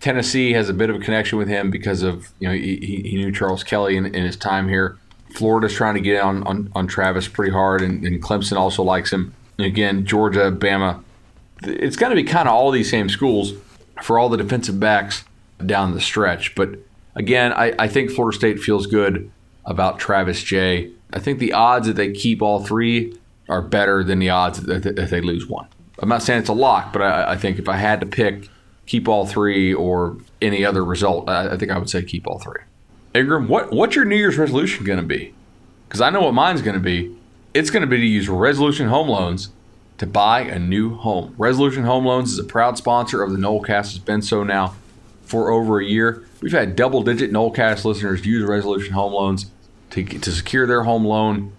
[0.00, 3.16] Tennessee has a bit of a connection with him because of you know he, he
[3.16, 4.98] knew Charles Kelly in, in, his time here.
[5.30, 9.10] Florida's trying to get on on, on Travis pretty hard, and, and, Clemson also likes
[9.10, 9.32] him.
[9.58, 11.02] Again, Georgia, Bama,
[11.62, 13.52] it's going to be kind of all these same schools
[14.02, 15.24] for all the defensive backs
[15.64, 16.54] down the stretch.
[16.54, 16.78] But
[17.14, 19.30] again, I, I think Florida State feels good
[19.64, 20.92] about Travis Jay.
[21.12, 23.16] I think the odds that they keep all three
[23.48, 25.66] are better than the odds that, that they lose one.
[26.00, 28.48] I'm not saying it's a lock, but I, I, think if I had to pick,
[28.86, 32.38] keep all three or any other result, I, I think I would say keep all
[32.38, 32.60] three.
[33.14, 35.34] Ingram, what what's your New Year's resolution going to be?
[35.88, 37.16] Because I know what mine's going to be.
[37.54, 39.48] It's going to be to use Resolution Home Loans
[39.98, 41.34] to buy a new home.
[41.38, 43.92] Resolution Home Loans is a proud sponsor of the Nolecast.
[43.92, 44.74] Has been so now
[45.22, 46.24] for over a year.
[46.40, 49.50] We've had double-digit Nolecast listeners use Resolution Home Loans
[49.90, 51.52] to to secure their home loan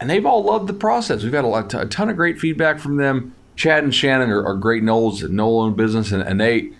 [0.00, 1.22] and they've all loved the process.
[1.22, 3.34] We've had a, lot, a ton of great feedback from them.
[3.56, 6.70] Chad and Shannon are, are great Noles at Nole Own Business, and, and they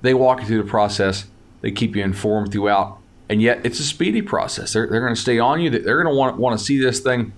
[0.00, 1.26] they walk you through the process.
[1.60, 4.72] They keep you informed throughout, and yet it's a speedy process.
[4.72, 5.70] They're, they're going to stay on you.
[5.70, 7.32] They're going to want want to see this thing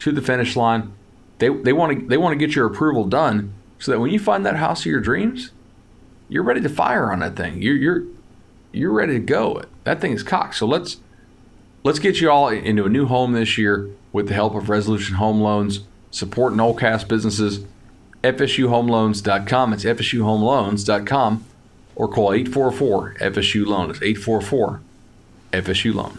[0.00, 0.92] to the finish line.
[1.42, 4.20] They they want to they want to get your approval done so that when you
[4.20, 5.50] find that house of your dreams,
[6.28, 7.60] you're ready to fire on that thing.
[7.60, 8.04] You're you're
[8.70, 9.64] you're ready to go.
[9.82, 10.54] That thing is cocked.
[10.54, 10.98] So let's
[11.82, 15.16] let's get you all into a new home this year with the help of Resolution
[15.16, 15.80] Home Loans.
[16.12, 17.64] Support Nolecast businesses.
[18.22, 19.72] FSUHomeLoans.com.
[19.72, 21.44] It's FSUHomeLoans.com
[21.96, 23.90] or call 844 FSU Loan.
[23.90, 24.80] It's 844
[25.52, 26.18] FSU Loan.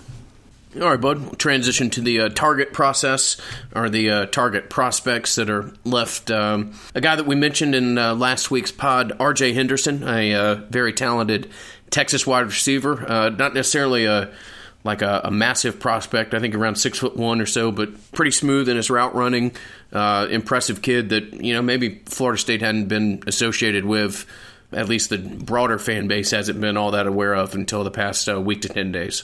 [0.81, 1.37] All right, bud.
[1.37, 3.37] Transition to the uh, target process
[3.75, 6.31] or the uh, target prospects that are left.
[6.31, 9.53] Um, a guy that we mentioned in uh, last week's pod, R.J.
[9.53, 11.51] Henderson, a uh, very talented
[11.91, 13.05] Texas wide receiver.
[13.07, 14.33] Uh, not necessarily a
[14.83, 16.33] like a, a, massive prospect.
[16.33, 19.55] I think around six foot one or so, but pretty smooth in his route running.
[19.93, 24.25] Uh, impressive kid that you know maybe Florida State hadn't been associated with.
[24.71, 28.27] At least the broader fan base hasn't been all that aware of until the past
[28.27, 29.23] week to ten days.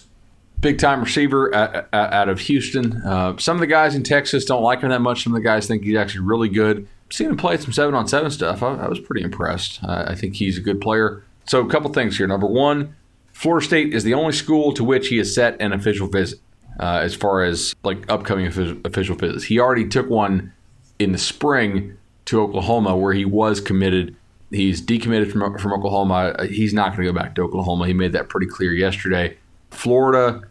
[0.62, 3.02] Big time receiver out of Houston.
[3.04, 5.24] Uh, some of the guys in Texas don't like him that much.
[5.24, 6.88] Some of the guys think he's actually really good.
[7.10, 8.62] Seen him play some seven on seven stuff.
[8.62, 9.80] I, I was pretty impressed.
[9.84, 11.24] I think he's a good player.
[11.45, 12.28] So a couple things here.
[12.28, 12.95] Number one,
[13.32, 16.39] Florida State is the only school to which he has set an official visit
[16.80, 19.45] uh, as far as like upcoming official visits.
[19.45, 20.52] He already took one
[21.00, 24.15] in the spring to Oklahoma where he was committed.
[24.52, 26.36] He's decommitted from, from Oklahoma.
[26.50, 27.88] He's not going to go back to Oklahoma.
[27.88, 29.38] He made that pretty clear yesterday.
[29.71, 30.41] Florida,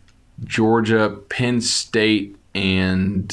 [0.44, 3.32] Georgia, Penn State, and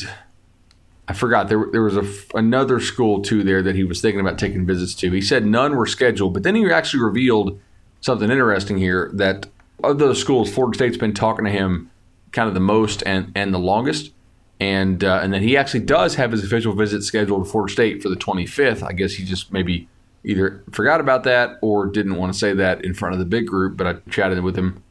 [1.08, 4.40] I forgot there, there was a, another school too there that he was thinking about
[4.40, 5.12] taking visits to.
[5.12, 7.60] He said none were scheduled, but then he actually revealed
[8.02, 9.48] something interesting here that
[9.84, 11.92] of those schools, Florida State's been talking to him
[12.32, 14.12] kind of the most and, and the longest.
[14.60, 18.02] And uh, and then he actually does have his official visit scheduled to Florida State
[18.02, 18.84] for the 25th.
[18.84, 19.90] I guess he just maybe
[20.24, 23.48] either forgot about that or didn't want to say that in front of the big
[23.48, 23.76] group.
[23.76, 24.82] But I chatted with him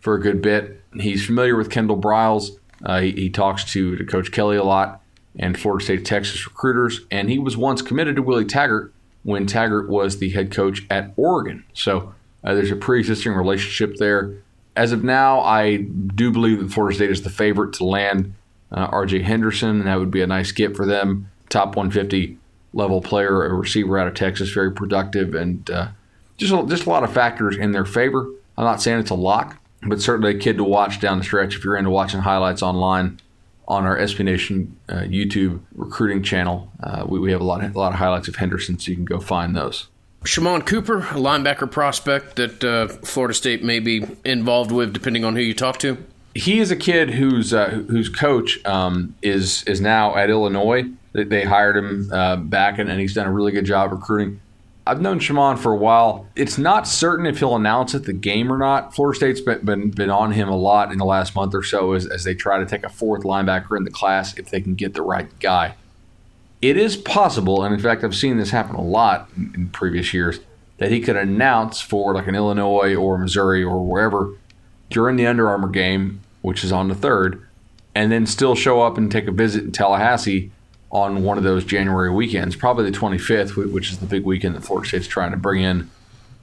[0.00, 0.82] for a good bit.
[0.94, 2.50] He's familiar with Kendall Briles.
[2.84, 5.02] Uh, he, he, talks to, to Coach Kelly a lot
[5.38, 7.00] and Florida State Texas recruiters.
[7.10, 11.12] And he was once committed to Willie Taggart when Taggart was the head coach at
[11.16, 11.64] Oregon.
[11.74, 14.34] So uh, there's a pre-existing relationship there.
[14.76, 18.34] As of now, I do believe that Florida State is the favorite to land
[18.72, 19.22] uh, R.J.
[19.22, 21.28] Henderson, and that would be a nice get for them.
[21.48, 22.38] Top 150
[22.72, 25.88] level player, a receiver out of Texas, very productive, and uh,
[26.36, 28.30] just a, just a lot of factors in their favor.
[28.56, 31.56] I'm not saying it's a lock, but certainly a kid to watch down the stretch
[31.56, 33.20] if you're into watching highlights online
[33.66, 36.70] on our SB Nation uh, YouTube recruiting channel.
[36.82, 38.96] Uh, we, we have a lot, of, a lot of highlights of Henderson, so you
[38.96, 39.86] can go find those.
[40.24, 45.34] Shimon Cooper, a linebacker prospect that uh, Florida State may be involved with, depending on
[45.34, 45.96] who you talk to.
[46.34, 50.84] He is a kid whose uh, whose coach um, is is now at Illinois.
[51.12, 54.40] They hired him uh, back, and, and he's done a really good job recruiting.
[54.90, 56.26] I've known Shimon for a while.
[56.34, 58.94] It's not certain if he'll announce at the game or not.
[58.94, 61.92] Florida State's been, been, been on him a lot in the last month or so
[61.92, 64.74] as, as they try to take a fourth linebacker in the class if they can
[64.74, 65.74] get the right guy
[66.62, 70.12] it is possible, and in fact, I've seen this happen a lot in, in previous
[70.12, 70.40] years,
[70.78, 74.34] that he could announce for like an Illinois or Missouri or wherever
[74.90, 77.46] during the Under Armour game, which is on the third,
[77.94, 80.50] and then still show up and take a visit in Tallahassee
[80.90, 84.62] on one of those January weekends, probably the 25th, which is the big weekend that
[84.62, 85.88] Florida State's trying to bring in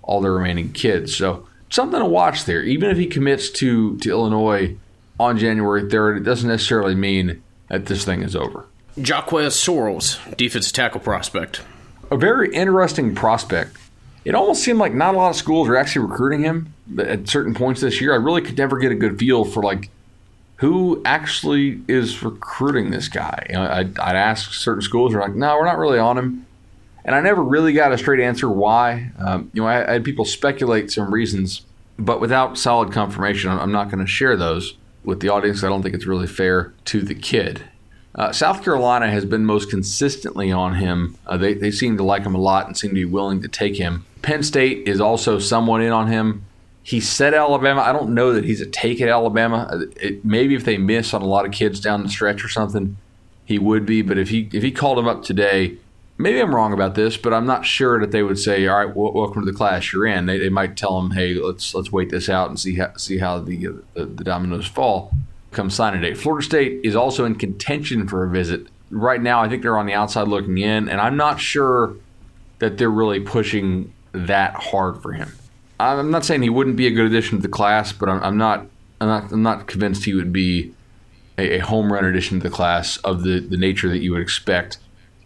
[0.03, 1.15] all the remaining kids.
[1.15, 2.63] So something to watch there.
[2.63, 4.75] Even if he commits to to Illinois
[5.19, 8.65] on January 3rd, it doesn't necessarily mean that this thing is over.
[8.95, 11.61] Jaquez Sorrells, defensive tackle prospect.
[12.09, 13.77] A very interesting prospect.
[14.23, 17.53] It almost seemed like not a lot of schools are actually recruiting him at certain
[17.53, 18.13] points this year.
[18.13, 19.89] I really could never get a good feel for like
[20.57, 23.45] who actually is recruiting this guy.
[23.49, 26.45] You know, I'd, I'd ask certain schools, they're like, no, we're not really on him.
[27.05, 29.11] And I never really got a straight answer why.
[29.17, 31.61] Um, you know, I, I, had people speculate some reasons,
[31.97, 35.63] but without solid confirmation, I'm not going to share those with the audience.
[35.63, 37.63] I don't think it's really fair to the kid.
[38.15, 41.15] Uh, South Carolina has been most consistently on him.
[41.27, 43.47] Uh, they, they seem to like him a lot and seem to be willing to
[43.47, 44.05] take him.
[44.23, 46.43] Penn State is also somewhat in on him.
[46.87, 47.81] He said Alabama.
[47.81, 49.67] I don't know that he's a take at Alabama.
[49.69, 52.47] Uh, it, maybe if they miss on a lot of kids down the stretch or
[52.47, 52.95] something,
[53.43, 54.01] he would be.
[54.01, 55.75] But if he if he called him up today,
[56.17, 58.87] maybe I'm wrong about this, but I'm not sure that they would say, "All right,
[58.87, 61.91] w- welcome to the class you're in." They, they might tell him, "Hey, let's let's
[61.91, 65.11] wait this out and see how see how the the, the dominoes fall."
[65.51, 66.13] Come signing day.
[66.13, 69.41] Florida State is also in contention for a visit right now.
[69.41, 71.95] I think they're on the outside looking in, and I'm not sure
[72.59, 75.33] that they're really pushing that hard for him.
[75.79, 78.37] I'm not saying he wouldn't be a good addition to the class, but I'm, I'm
[78.37, 78.65] not
[78.99, 80.73] I'm not I'm not convinced he would be
[81.37, 84.21] a, a home run addition to the class of the the nature that you would
[84.21, 84.79] expect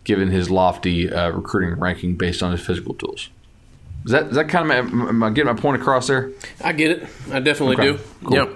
[0.04, 3.30] given his lofty uh, recruiting ranking based on his physical tools.
[4.06, 6.32] Is that is that kind of my, am I getting my point across there?
[6.64, 7.10] I get it.
[7.32, 7.98] I definitely okay.
[7.98, 8.04] do.
[8.24, 8.36] Cool.
[8.36, 8.54] Yeah.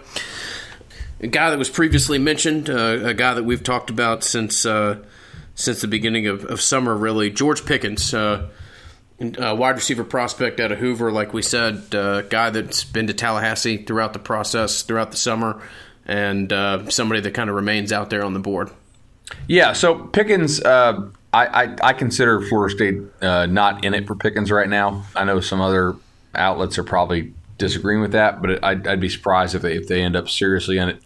[1.22, 4.98] A guy that was previously mentioned, uh, a guy that we've talked about since uh,
[5.54, 7.30] since the beginning of, of, summer, really.
[7.30, 8.50] George Pickens, uh,
[9.20, 13.78] wide receiver prospect out of Hoover, like we said, uh, guy that's been to Tallahassee
[13.78, 15.62] throughout the process, throughout the summer,
[16.06, 18.70] and uh, somebody that kind of remains out there on the board.
[19.48, 24.16] Yeah, so Pickens, uh, I, I, I, consider Florida State uh, not in it for
[24.16, 25.04] Pickens right now.
[25.16, 25.96] I know some other
[26.36, 30.02] outlets are probably disagreeing with that, but I'd, I'd be surprised if they if they
[30.02, 31.02] end up seriously in it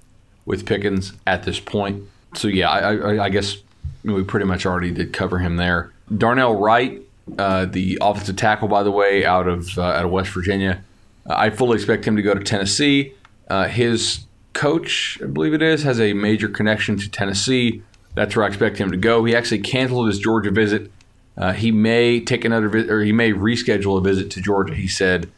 [0.46, 2.04] with Pickens at this point.
[2.36, 3.58] So yeah, I, I, I guess
[4.04, 5.92] we pretty much already did cover him there.
[6.16, 7.02] Darnell Wright,
[7.38, 10.84] uh, the offensive tackle, by the way, out of uh, out of West Virginia.
[11.30, 13.14] Uh, I fully expect him to go to Tennessee.
[13.50, 17.82] Uh, his coach, I believe it is, has a major connection to Tennessee.
[18.16, 19.24] That's where I expect him to go.
[19.26, 20.92] He actually canceled his Georgia visit.
[21.38, 24.76] Uh, he may take another visit, or he may reschedule a visit to Georgia.
[24.76, 25.30] He said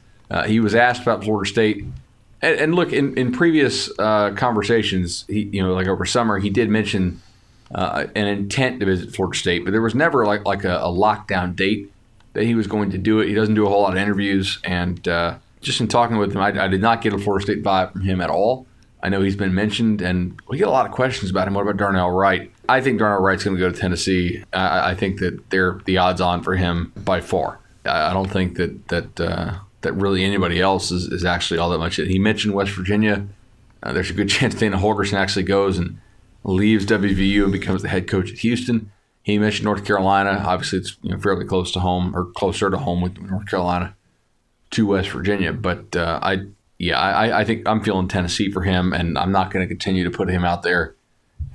[0.47, 1.85] he was asked about Florida State,
[2.41, 7.21] and, look in, in previous conversations, he you know like over summer, he did mention
[7.73, 10.87] uh, an intent to visit Florida State, but there was never like like a, a,
[10.87, 11.91] lockdown date
[12.33, 13.27] that he was going to do it.
[13.27, 16.41] He doesn't do a whole lot of interviews, and uh, just in talking with him,
[16.41, 18.65] I, I did not get a Florida State vibe from him at all.
[19.03, 21.55] I know he's been mentioned, and we get a lot of questions about him.
[21.55, 22.51] What about Darnell Wright?
[22.69, 24.43] I think Darnell Wright's going to go to Tennessee.
[24.53, 27.59] I, I, think that they're the odds on for him by far.
[27.85, 31.69] I, I don't think that that uh, that really anybody else is, is actually all
[31.71, 31.95] that much.
[31.95, 33.25] He mentioned West Virginia.
[33.81, 35.99] Uh, there's a good chance Dana Holgorsen actually goes and
[36.43, 38.91] leaves WVU and becomes the head coach at Houston.
[39.23, 40.43] He mentioned North Carolina.
[40.45, 43.95] Obviously, it's you know, fairly close to home or closer to home with North Carolina
[44.71, 45.53] to West Virginia.
[45.53, 46.45] But uh, I
[46.79, 50.03] yeah, I, I think I'm feeling Tennessee for him, and I'm not going to continue
[50.03, 50.95] to put him out there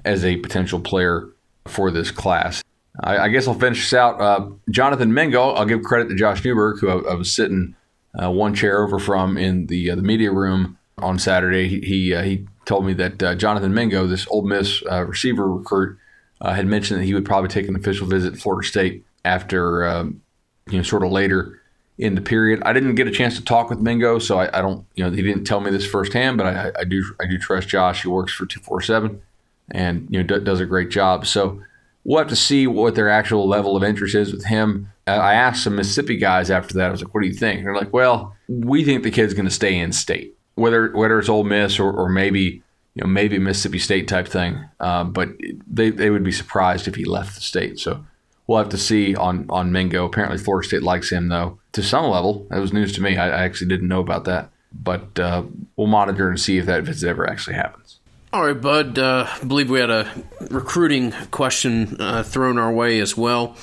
[0.05, 1.29] as a potential player
[1.67, 2.63] for this class.
[3.03, 4.21] I, I guess I'll finish this out.
[4.21, 7.75] Uh, Jonathan Mingo, I'll give credit to Josh Newberg, who I, I was sitting
[8.23, 11.67] uh, one chair over from in the uh, the media room on Saturday.
[11.69, 15.51] He he, uh, he told me that uh, Jonathan Mingo, this Ole Miss uh, receiver
[15.51, 15.99] recruit,
[16.43, 20.21] had mentioned that he would probably take an official visit to Florida State after um,
[20.69, 21.61] you know sort of later
[21.99, 22.63] in the period.
[22.65, 25.11] I didn't get a chance to talk with Mingo, so I, I don't, you know,
[25.11, 28.03] he didn't tell me this firsthand, but I, I do, I do trust Josh.
[28.03, 29.23] He works for two four seven,
[29.71, 31.27] and you know, d- does a great job.
[31.27, 31.63] So
[32.05, 34.93] we'll have to see what their actual level of interest is with him.
[35.07, 36.89] I asked some Mississippi guys after that.
[36.89, 39.35] I was like, "What do you think?" And they're like, "Well, we think the kid's
[39.35, 42.63] going to stay in state, whether whether it's Ole Miss or, or maybe."
[42.99, 45.29] You know, maybe Mississippi State type thing, uh, but
[45.71, 47.79] they, they would be surprised if he left the state.
[47.79, 48.07] So
[48.47, 50.07] we'll have to see on on Mingo.
[50.07, 52.47] Apparently, Florida State likes him though to some level.
[52.49, 53.19] That was news to me.
[53.19, 55.43] I, I actually didn't know about that, but uh,
[55.77, 57.99] we'll monitor and see if that visit ever actually happens.
[58.33, 58.99] All right, Bud.
[58.99, 60.11] Uh, I believe we had a
[60.51, 63.57] recruiting question uh, thrown our way as well.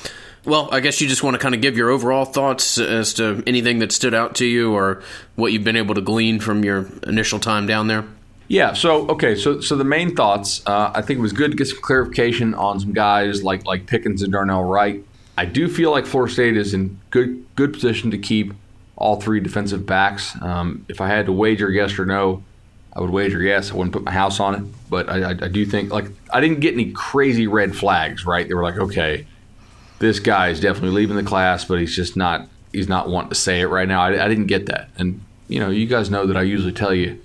[0.46, 3.42] Well, I guess you just want to kind of give your overall thoughts as to
[3.48, 5.02] anything that stood out to you or
[5.36, 8.06] what you've been able to glean from your initial time down there.
[8.50, 8.74] Yeah.
[8.74, 9.36] So okay.
[9.36, 10.62] So so the main thoughts.
[10.66, 13.88] Uh, I think it was good to get some clarification on some guys like like
[13.88, 15.04] Pickens and Darnell Wright.
[15.38, 18.54] I do feel like Florida State is in good good position to keep
[18.98, 20.40] all three defensive backs.
[20.42, 22.44] Um, if I had to wager yes or no,
[22.94, 23.72] I would wager yes.
[23.72, 26.42] I wouldn't put my house on it, but I, I, I do think like I
[26.42, 28.26] didn't get any crazy red flags.
[28.26, 28.48] Right?
[28.48, 29.26] They were like, okay,
[30.04, 33.36] this guy is definitely leaving the class, but he's just not he's not wanting to
[33.36, 34.02] say it right now.
[34.02, 36.94] I, I didn't get that, and you know, you guys know that I usually tell
[36.94, 37.20] you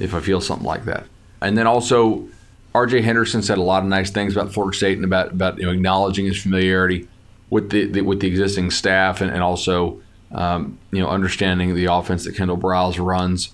[0.00, 1.06] if I feel something like that.
[1.40, 2.26] And then also,
[2.74, 3.02] R.J.
[3.02, 5.72] Henderson said a lot of nice things about Florida State and about about you know
[5.72, 7.06] acknowledging his familiarity
[7.50, 10.00] with the, the with the existing staff and, and also
[10.32, 13.52] um, you know understanding the offense that Kendall Briles runs.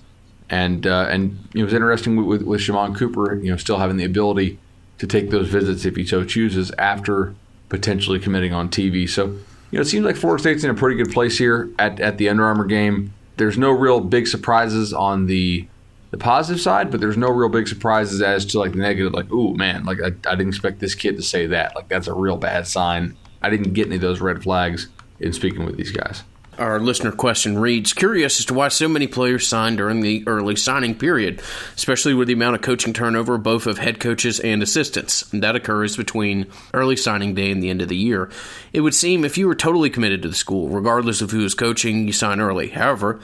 [0.49, 4.03] And uh, and it was interesting with, with, with Cooper, you know, still having the
[4.03, 4.59] ability
[4.97, 7.33] to take those visits if he so chooses after
[7.71, 9.09] potentially committing on TV.
[9.09, 12.01] So, you know, it seems like Florida State's in a pretty good place here at,
[12.01, 13.13] at the Under Armour game.
[13.37, 15.65] There's no real big surprises on the
[16.11, 19.13] the positive side, but there's no real big surprises as to like the negative.
[19.13, 21.73] Like, ooh, man, like I, I didn't expect this kid to say that.
[21.73, 23.15] Like that's a real bad sign.
[23.41, 24.89] I didn't get any of those red flags
[25.21, 26.23] in speaking with these guys.
[26.61, 30.55] Our listener question reads Curious as to why so many players signed during the early
[30.55, 31.41] signing period,
[31.75, 35.21] especially with the amount of coaching turnover, both of head coaches and assistants.
[35.33, 38.29] That occurs between early signing day and the end of the year.
[38.73, 41.55] It would seem if you were totally committed to the school, regardless of who is
[41.55, 42.67] coaching, you sign early.
[42.69, 43.19] However,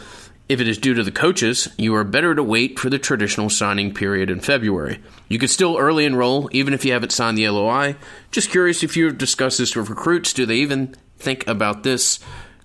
[0.49, 3.51] if it is due to the coaches, you are better to wait for the traditional
[3.51, 4.99] signing period in February.
[5.29, 7.97] You could still early enroll, even if you haven't signed the LOI.
[8.31, 10.33] Just curious if you've discussed this with recruits.
[10.33, 12.19] Do they even think about this?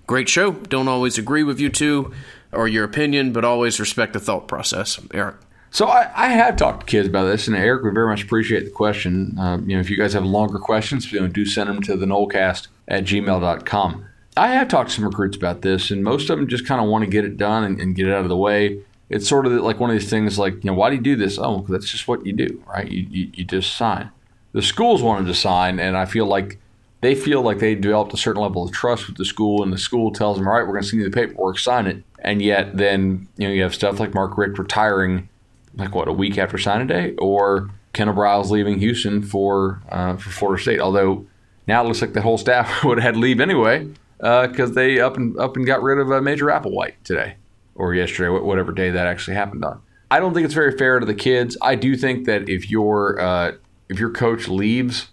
[0.05, 0.51] Great show.
[0.51, 2.13] Don't always agree with you two
[2.51, 4.99] or your opinion, but always respect the thought process.
[5.13, 5.35] Eric.
[5.71, 8.65] So I, I have talked to kids about this, and Eric, we very much appreciate
[8.65, 9.35] the question.
[9.39, 11.95] Uh, you know, if you guys have longer questions, you know, do send them to
[11.95, 14.05] the Nolecast at gmail.com.
[14.37, 16.89] I have talked to some recruits about this, and most of them just kind of
[16.89, 18.83] want to get it done and, and, get it out of the way.
[19.09, 21.15] It's sort of like one of these things like, you know, why do you do
[21.15, 21.39] this?
[21.39, 22.87] Oh, that's just what you do, right?
[22.87, 24.11] You, you, you just sign.
[24.51, 26.59] The schools wanted to sign, and I feel like
[27.03, 29.77] they feel like they developed a certain level of trust with the school, and the
[29.77, 32.03] school tells them, all right, we're going to send you the paperwork, sign it.
[32.19, 35.27] And yet, then you know you have stuff like Mark Richt retiring,
[35.75, 40.29] like what a week after signing day, or Kendall Briles leaving Houston for uh, for
[40.29, 40.79] Florida State.
[40.79, 41.25] Although
[41.67, 43.87] now it looks like the whole staff would have had to leave anyway
[44.17, 47.35] because uh, they up and up and got rid of uh, Major Applewhite today
[47.75, 49.81] or yesterday, whatever day that actually happened on.
[50.09, 51.57] I don't think it's very fair to the kids.
[51.61, 53.51] I do think that if your uh,
[53.89, 55.09] if your coach leaves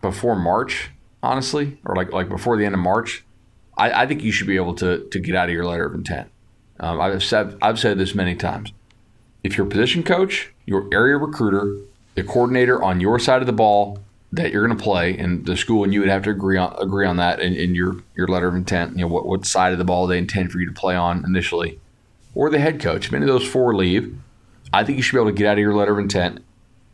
[0.00, 0.90] before March,
[1.22, 3.24] honestly, or like like before the end of March,
[3.76, 5.94] I, I think you should be able to to get out of your letter of
[5.94, 6.30] intent.
[6.80, 8.72] Um, I've said I've said this many times.
[9.42, 11.76] If your position coach, your area recruiter,
[12.14, 13.98] the coordinator on your side of the ball
[14.32, 16.74] that you're going to play, and the school and you would have to agree on
[16.78, 18.92] agree on that in, in your your letter of intent.
[18.92, 21.24] You know what what side of the ball they intend for you to play on
[21.24, 21.80] initially,
[22.34, 23.06] or the head coach.
[23.06, 24.16] If any of those four leave,
[24.72, 26.44] I think you should be able to get out of your letter of intent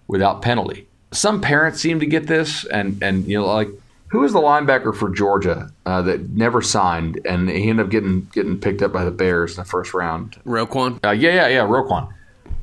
[0.06, 0.86] without penalty.
[1.12, 3.68] Some parents seem to get this, and and you know like
[4.14, 8.28] who was the linebacker for Georgia uh, that never signed and he ended up getting
[8.32, 10.40] getting picked up by the Bears in the first round?
[10.44, 11.04] Roquan.
[11.04, 12.12] Uh, yeah, yeah, yeah, Roquan.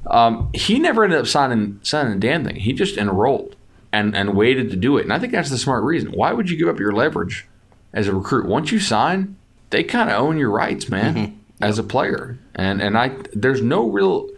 [0.07, 2.55] Um, he never ended up signing signing a damn thing.
[2.55, 3.55] He just enrolled
[3.91, 5.03] and and waited to do it.
[5.03, 6.11] And I think that's the smart reason.
[6.11, 7.47] Why would you give up your leverage
[7.93, 8.45] as a recruit?
[8.45, 9.37] Once you sign,
[9.69, 11.63] they kind of own your rights, man, mm-hmm.
[11.63, 12.37] as a player.
[12.55, 14.29] And and I there's no real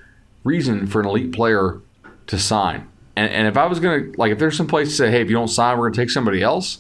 [0.44, 1.82] reason for an elite player
[2.28, 2.88] to sign.
[3.16, 5.30] And, and if I was gonna like, if there's some place to say, hey, if
[5.30, 6.80] you don't sign, we're gonna take somebody else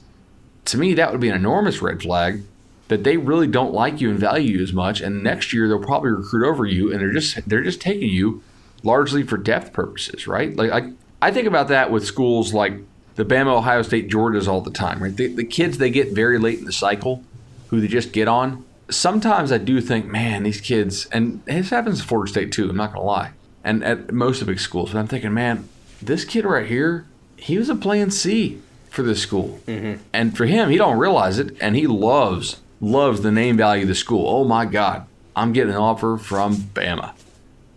[0.66, 2.43] to me, that would be an enormous red flag
[2.88, 5.01] that they really don't like you and value you as much.
[5.01, 8.43] And next year, they'll probably recruit over you, and they're just they're just taking you
[8.84, 10.55] largely for depth purposes, right?
[10.55, 10.91] Like I,
[11.22, 12.74] I think about that with schools like
[13.16, 15.16] the Bama, Ohio State, Georgia's all the time, right?
[15.16, 17.24] The, the kids they get very late in the cycle,
[17.68, 18.66] who they just get on.
[18.89, 22.70] Sometimes I do think, man, these kids, and this happens at Florida State too.
[22.70, 23.32] I'm not gonna lie,
[23.64, 24.91] and at most of big schools.
[24.91, 25.70] But I'm thinking, man,
[26.01, 27.05] this kid right here,
[27.38, 28.61] he was a Plan C
[28.94, 29.60] for this school.
[29.66, 30.02] Mm-hmm.
[30.14, 33.88] And for him, he don't realize it, and he loves loves the name value of
[33.88, 34.28] the school.
[34.28, 37.14] Oh my God, I'm getting an offer from Bama,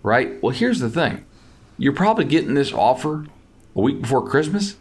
[0.03, 0.41] right?
[0.43, 1.25] Well, here's the thing:
[1.79, 3.27] you're probably getting this offer
[3.75, 4.77] a week before Christmas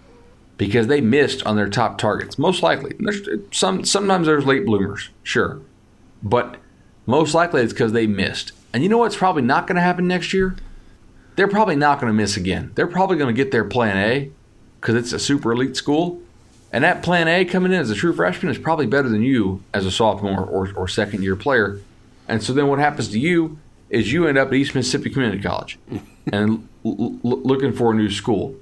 [0.57, 2.37] because they missed on their top targets.
[2.37, 5.61] Most likely, there's some sometimes there's late bloomers, sure,
[6.21, 6.57] but
[7.05, 8.51] most likely it's because they missed.
[8.73, 10.57] And you know what's probably not going to happen next year?
[11.37, 12.71] They're probably not going to miss again.
[12.75, 14.31] They're probably going to get their plan A
[14.81, 16.21] because it's a super elite school
[16.75, 19.63] and that plan A coming in as a true freshman is probably better than you
[19.73, 21.79] as a sophomore or, or second year player.
[22.27, 23.57] And so then what happens to you
[23.89, 25.79] is you end up at East Mississippi Community College
[26.33, 28.57] and l- l- looking for a new school.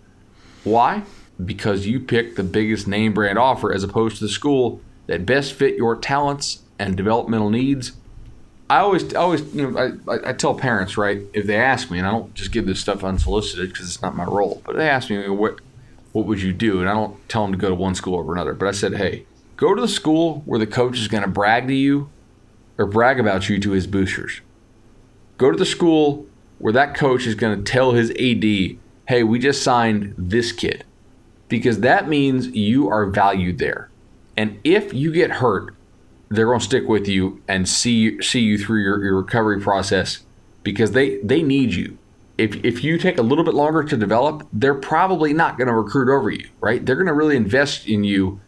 [0.63, 1.01] Why?
[1.43, 5.53] Because you picked the biggest name brand offer as opposed to the school that best
[5.53, 7.93] fit your talents and developmental needs.
[8.69, 11.97] I always, I always, you know, I, I tell parents, right, if they ask me,
[11.97, 14.87] and I don't just give this stuff unsolicited because it's not my role, but they
[14.87, 15.61] ask me, what,
[16.13, 16.79] what would you do?
[16.79, 18.93] And I don't tell them to go to one school over another, but I said,
[18.93, 19.25] hey,
[19.57, 22.09] go to the school where the coach is going to brag to you
[22.77, 24.41] or brag about you to his boosters.
[25.37, 26.25] Go to the school
[26.59, 30.85] where that coach is going to tell his AD, hey, we just signed this kid.
[31.49, 33.89] Because that means you are valued there.
[34.37, 35.75] And if you get hurt,
[36.29, 40.25] they're going to stick with you and see see you through your, your recovery process
[40.63, 41.97] because they they need you.
[42.37, 45.73] If if you take a little bit longer to develop, they're probably not going to
[45.73, 46.83] recruit over you, right?
[46.83, 48.41] They're going to really invest in you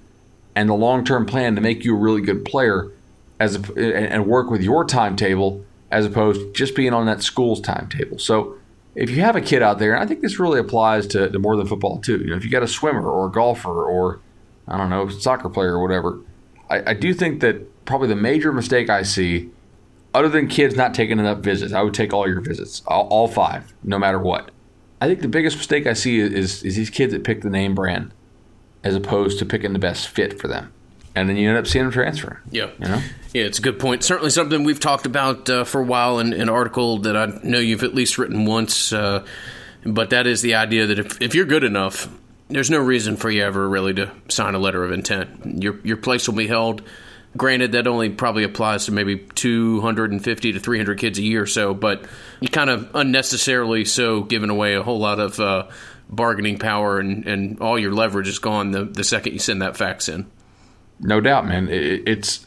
[0.55, 2.91] and the long term plan to make you a really good player,
[3.39, 7.61] as a, and work with your timetable as opposed to just being on that school's
[7.61, 8.17] timetable.
[8.17, 8.55] So
[8.95, 11.39] if you have a kid out there, and I think this really applies to, to
[11.39, 12.17] more than football too.
[12.17, 14.19] You know, if you got a swimmer or a golfer or
[14.67, 16.19] I don't know soccer player or whatever,
[16.69, 19.51] I, I do think that probably the major mistake I see,
[20.15, 23.27] other than kids not taking enough visits, I would take all your visits, all, all
[23.27, 24.51] five, no matter what.
[25.01, 27.75] I think the biggest mistake I see is, is these kids that pick the name
[27.75, 28.13] brand
[28.83, 30.71] as opposed to picking the best fit for them
[31.15, 32.41] and then you end up seeing them transfer.
[32.51, 33.01] Yeah, you know,
[33.33, 34.03] yeah, it's a good point.
[34.03, 37.57] Certainly something we've talked about uh, for a while in an article that I know
[37.57, 38.91] you've at least written once.
[38.91, 39.25] Uh,
[39.85, 42.09] but that is the idea that if, if you're good enough,
[42.49, 45.63] there's no reason for you ever really to sign a letter of intent.
[45.63, 46.81] Your your place will be held.
[47.37, 51.73] Granted, that only probably applies to maybe 250 to 300 kids a year or so,
[51.73, 52.05] but
[52.39, 55.67] you kind of unnecessarily so giving away a whole lot of uh,
[56.09, 59.75] bargaining power and, and all your leverage is gone the, the second you send that
[59.75, 60.25] fax in.
[60.99, 61.67] No doubt, man.
[61.67, 62.45] It, it's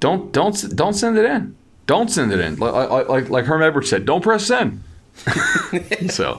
[0.00, 1.56] don't don't don't send it in.
[1.86, 2.56] Don't send it in.
[2.56, 4.82] Like like, like Herm Edwards said, don't press send.
[6.10, 6.38] so,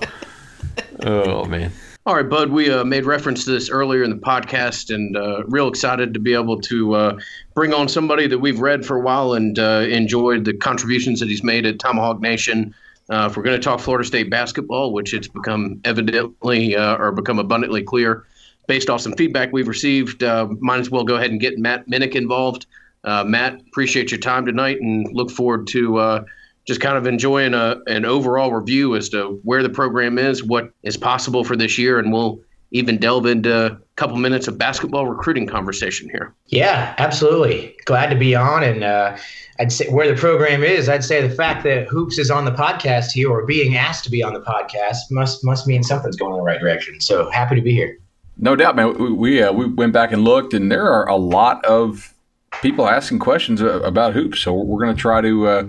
[1.03, 1.71] oh man.
[2.03, 2.49] All right, Bud.
[2.49, 6.19] We uh, made reference to this earlier in the podcast, and uh, real excited to
[6.19, 7.19] be able to uh,
[7.53, 11.29] bring on somebody that we've read for a while and uh, enjoyed the contributions that
[11.29, 12.73] he's made at Tomahawk Nation.
[13.11, 17.11] Uh, if we're going to talk Florida State basketball, which it's become evidently uh, or
[17.11, 18.25] become abundantly clear
[18.65, 21.87] based off some feedback we've received, uh, might as well go ahead and get Matt
[21.87, 22.65] Minnick involved.
[23.03, 26.23] Uh, Matt, appreciate your time tonight and look forward to uh,
[26.65, 30.71] just kind of enjoying a, an overall review as to where the program is, what
[30.83, 32.39] is possible for this year, and we'll
[32.71, 36.33] even delve into a couple minutes of basketball recruiting conversation here.
[36.47, 37.75] Yeah, absolutely.
[37.85, 38.63] Glad to be on.
[38.63, 39.17] And uh,
[39.59, 42.51] I'd say where the program is, I'd say the fact that Hoops is on the
[42.51, 46.31] podcast here or being asked to be on the podcast must must mean something's going
[46.31, 47.01] in the right direction.
[47.01, 47.97] So happy to be here.
[48.37, 48.97] No doubt, man.
[48.97, 52.13] We we, uh, we went back and looked, and there are a lot of
[52.61, 54.39] people asking questions about hoops.
[54.39, 55.63] So we're going to try to uh,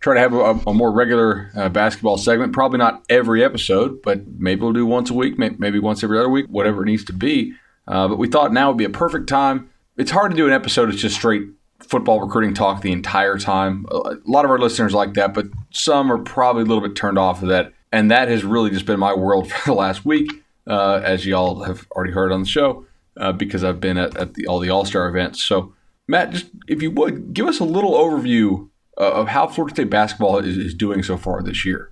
[0.00, 2.52] try to have a, a more regular uh, basketball segment.
[2.52, 6.28] Probably not every episode, but maybe we'll do once a week, maybe once every other
[6.28, 7.54] week, whatever it needs to be.
[7.86, 9.70] Uh, but we thought now would be a perfect time.
[9.96, 11.48] It's hard to do an episode that's just straight
[11.80, 13.86] football recruiting talk the entire time.
[13.90, 17.18] A lot of our listeners like that, but some are probably a little bit turned
[17.18, 17.72] off of that.
[17.90, 20.30] And that has really just been my world for the last week
[20.66, 22.84] uh, as y'all have already heard on the show,
[23.16, 25.42] uh, because I've been at, at the, all the All Star events.
[25.42, 25.74] So,
[26.06, 28.68] Matt, just if you would give us a little overview
[28.98, 31.90] of how Florida State basketball is, is doing so far this year.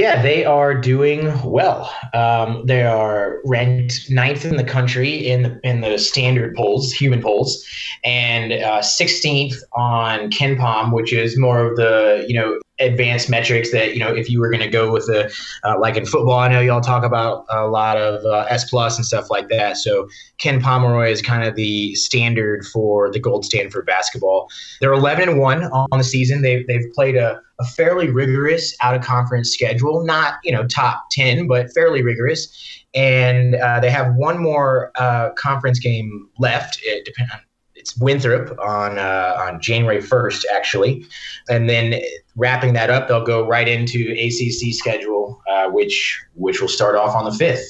[0.00, 1.94] Yeah, they are doing well.
[2.14, 7.20] Um, they are ranked ninth in the country in the in the standard polls, human
[7.20, 7.62] polls,
[8.02, 13.92] and uh, 16th on KenPom, which is more of the you know advanced metrics that
[13.92, 15.30] you know if you were going to go with the
[15.64, 18.96] uh, like in football i know y'all talk about a lot of uh, s plus
[18.96, 19.76] and stuff like that.
[19.76, 24.48] So Ken Pomeroy is kind of the standard for the gold standard for basketball.
[24.80, 26.40] They're 11 and 1 on the season.
[26.40, 31.04] They've, they've played a, a fairly rigorous out of conference schedule not you know top
[31.12, 32.48] 10 but fairly rigorous.
[32.94, 36.80] And uh, they have one more uh, conference game left.
[36.82, 37.40] It depends on
[37.76, 41.06] it's Winthrop on uh, on January 1st, actually,
[41.48, 42.00] and then
[42.36, 47.14] wrapping that up, they'll go right into ACC schedule, uh, which which will start off
[47.14, 47.64] on the 5th.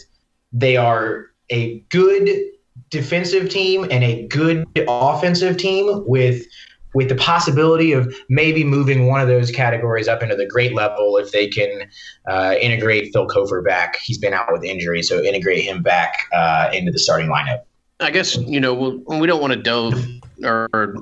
[0.53, 2.29] They are a good
[2.91, 6.45] defensive team and a good offensive team with
[6.95, 11.17] with the possibility of maybe moving one of those categories up into the great level
[11.17, 11.89] if they can
[12.29, 13.97] uh, integrate Phil Cofer back.
[13.97, 17.63] He's been out with injury, so integrate him back uh, into the starting lineup.
[18.01, 19.95] I guess you know we'll, we don't want to delve
[20.43, 20.95] or, or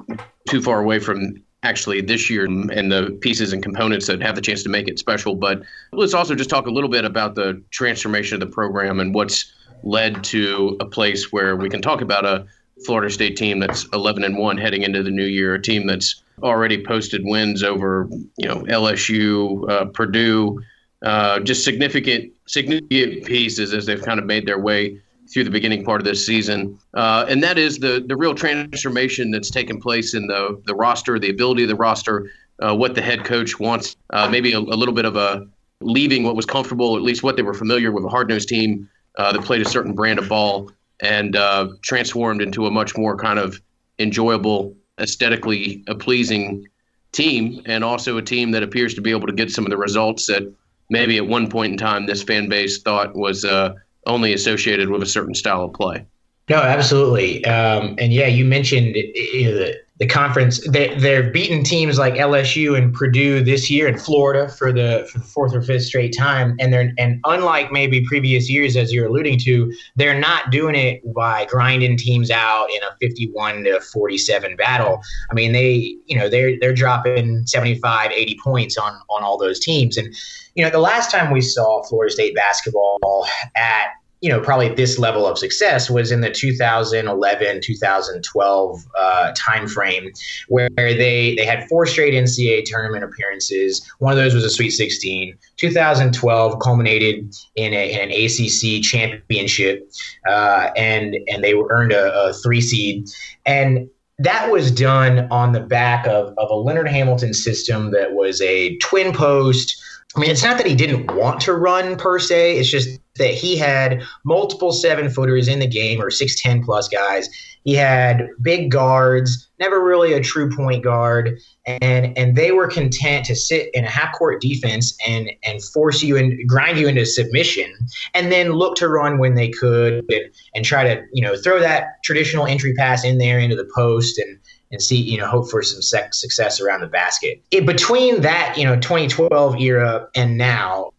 [0.48, 4.40] too far away from actually this year and the pieces and components that have the
[4.40, 5.34] chance to make it special.
[5.34, 5.62] But
[5.92, 9.52] let's also just talk a little bit about the transformation of the program and what's
[9.82, 12.46] led to a place where we can talk about a
[12.84, 16.22] Florida State team that's 11 and 1 heading into the new year, a team that's
[16.42, 20.60] already posted wins over, you know, LSU, uh, Purdue,
[21.02, 25.00] uh, just significant significant pieces as they've kind of made their way
[25.32, 29.30] through the beginning part of this season, uh, and that is the the real transformation
[29.30, 33.02] that's taken place in the the roster, the ability of the roster, uh, what the
[33.02, 35.46] head coach wants, uh, maybe a, a, little bit of a
[35.80, 38.88] leaving what was comfortable, at least what they were familiar with, a hard nosed team
[39.18, 40.70] uh, that played a certain brand of ball,
[41.00, 43.60] and uh, transformed into a much more kind of
[43.98, 46.66] enjoyable, aesthetically pleasing
[47.12, 49.76] team, and also a team that appears to be able to get some of the
[49.76, 50.52] results that
[50.90, 53.74] maybe at one point in time this fan base thought was uh,
[54.06, 56.04] only associated with a certain style of play.
[56.48, 57.44] No, absolutely.
[57.44, 62.14] Um, and yeah, you mentioned you know, the, the conference they, they're beaten teams like
[62.14, 66.14] LSU and Purdue this year in Florida for the for the fourth or fifth straight
[66.16, 66.56] time.
[66.60, 71.02] And they're and unlike maybe previous years as you're alluding to they're not doing it
[71.12, 75.00] by grinding teams out in a 51 to 47 battle.
[75.30, 79.58] I mean they you know they're they're dropping 75 80 points on on all those
[79.58, 79.96] teams.
[79.96, 80.14] And
[80.54, 83.26] you know the last time we saw Florida State basketball
[83.56, 83.88] at
[84.20, 90.08] you know, probably this level of success was in the 2011, 2012 uh, timeframe,
[90.48, 93.88] where they they had four straight NCAA tournament appearances.
[93.98, 95.36] One of those was a Sweet 16.
[95.56, 99.88] 2012 culminated in, a, in an ACC championship,
[100.28, 103.08] uh, and and they earned a, a three seed.
[103.46, 103.88] And
[104.18, 108.76] that was done on the back of, of a Leonard Hamilton system that was a
[108.78, 109.80] twin post.
[110.16, 112.58] I mean, it's not that he didn't want to run per se.
[112.58, 117.28] It's just that he had multiple seven footers in the game or 6'10 plus guys.
[117.64, 123.26] He had big guards, never really a true point guard, and and they were content
[123.26, 127.04] to sit in a half court defense and and force you and grind you into
[127.04, 127.70] submission,
[128.14, 131.60] and then look to run when they could and, and try to you know throw
[131.60, 134.38] that traditional entry pass in there into the post and
[134.70, 135.80] and see, you know, hope for some
[136.12, 137.42] success around the basket.
[137.50, 140.90] In between that, you know, 2012 era and now,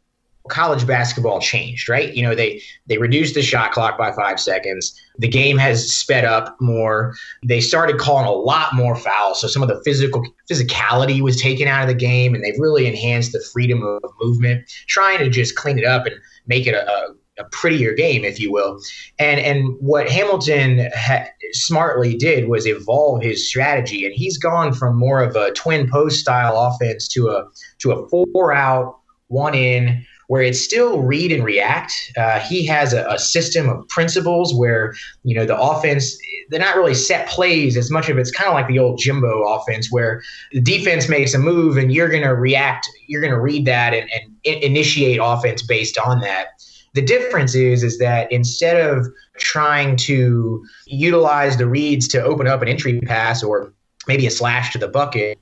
[0.49, 2.13] college basketball changed, right?
[2.13, 4.99] You know, they they reduced the shot clock by five seconds.
[5.17, 7.15] The game has sped up more.
[7.43, 11.67] They started calling a lot more fouls, so some of the physical physicality was taken
[11.67, 15.55] out of the game, and they've really enhanced the freedom of movement, trying to just
[15.55, 16.15] clean it up and
[16.47, 18.79] make it a, a a prettier game, if you will.
[19.17, 24.97] And and what Hamilton ha- smartly did was evolve his strategy, and he's gone from
[24.97, 27.45] more of a twin post style offense to a
[27.79, 31.91] to a four out, one in, where it's still read and react.
[32.15, 36.15] Uh, he has a, a, system of principles where you know the offense
[36.49, 39.41] they're not really set plays as much of it's kind of like the old Jimbo
[39.47, 40.21] offense where
[40.51, 43.95] the defense makes a move and you're going to react, you're going to read that
[43.95, 46.49] and, and initiate offense based on that.
[46.93, 49.07] The difference is is that instead of
[49.37, 53.73] trying to utilize the reads to open up an entry pass or
[54.07, 55.39] maybe a slash to the bucket,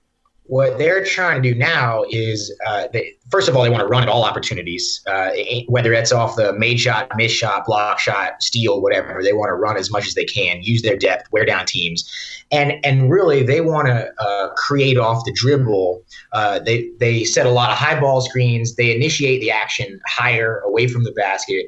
[0.48, 3.88] what they're trying to do now is, uh, they, first of all, they want to
[3.88, 5.32] run at all opportunities, uh,
[5.68, 9.22] whether it's off the made shot, miss shot, block shot, steal, whatever.
[9.22, 12.10] They want to run as much as they can, use their depth, wear down teams,
[12.52, 16.04] and and really they want to uh, create off the dribble.
[16.32, 18.76] Uh, they they set a lot of high ball screens.
[18.76, 21.68] They initiate the action higher, away from the basket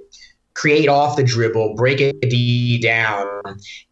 [0.55, 3.25] create off the dribble, break it D down,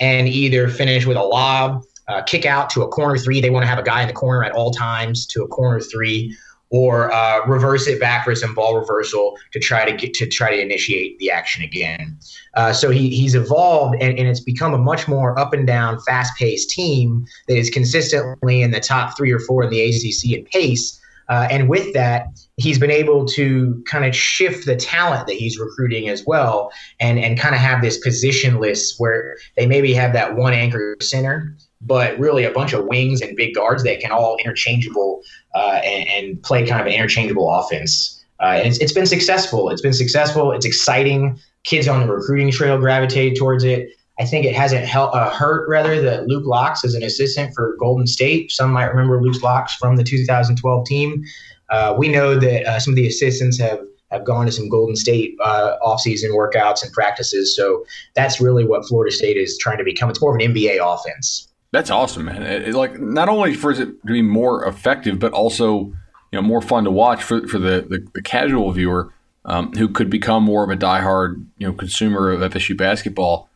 [0.02, 3.42] and either finish with a lob uh, kick out to a corner three.
[3.42, 5.80] They want to have a guy in the corner at all times to a corner
[5.80, 6.36] three,
[6.70, 10.56] or uh, reverse it back for some ball reversal to try to get to try
[10.56, 12.18] to initiate the action again.
[12.56, 16.00] Uh, so he, he's evolved and, and it's become a much more up and down,
[16.02, 20.38] fast paced team that is consistently in the top three or four in the ACC
[20.38, 21.00] in pace.
[21.30, 25.60] Uh, and with that, he's been able to kind of shift the talent that he's
[25.60, 30.38] recruiting as well, and and kind of have this positionless where they maybe have that
[30.38, 34.38] one anchor center but really a bunch of wings and big guards that can all
[34.38, 35.22] interchangeable
[35.56, 38.24] uh, and, and, play kind of an interchangeable offense.
[38.40, 39.70] Uh, and it's, it's been successful.
[39.70, 40.52] It's been successful.
[40.52, 41.40] It's exciting.
[41.64, 43.90] Kids on the recruiting trail gravitate towards it.
[44.20, 48.08] I think it hasn't uh, hurt rather that Luke Loucks is an assistant for Golden
[48.08, 48.52] State.
[48.52, 51.24] Some might remember Luke Loucks from the 2012 team.
[51.70, 54.96] Uh, we know that uh, some of the assistants have have gone to some Golden
[54.96, 57.56] State uh, offseason workouts and practices.
[57.56, 57.84] So
[58.16, 60.10] that's really what Florida State is trying to become.
[60.10, 61.52] It's more of an NBA offense.
[61.78, 62.42] That's awesome, man.
[62.42, 65.94] It, it, like not only for it to be more effective, but also you
[66.34, 69.14] know more fun to watch for for the the, the casual viewer
[69.46, 73.48] um, who could become more of a diehard you know consumer of FSU basketball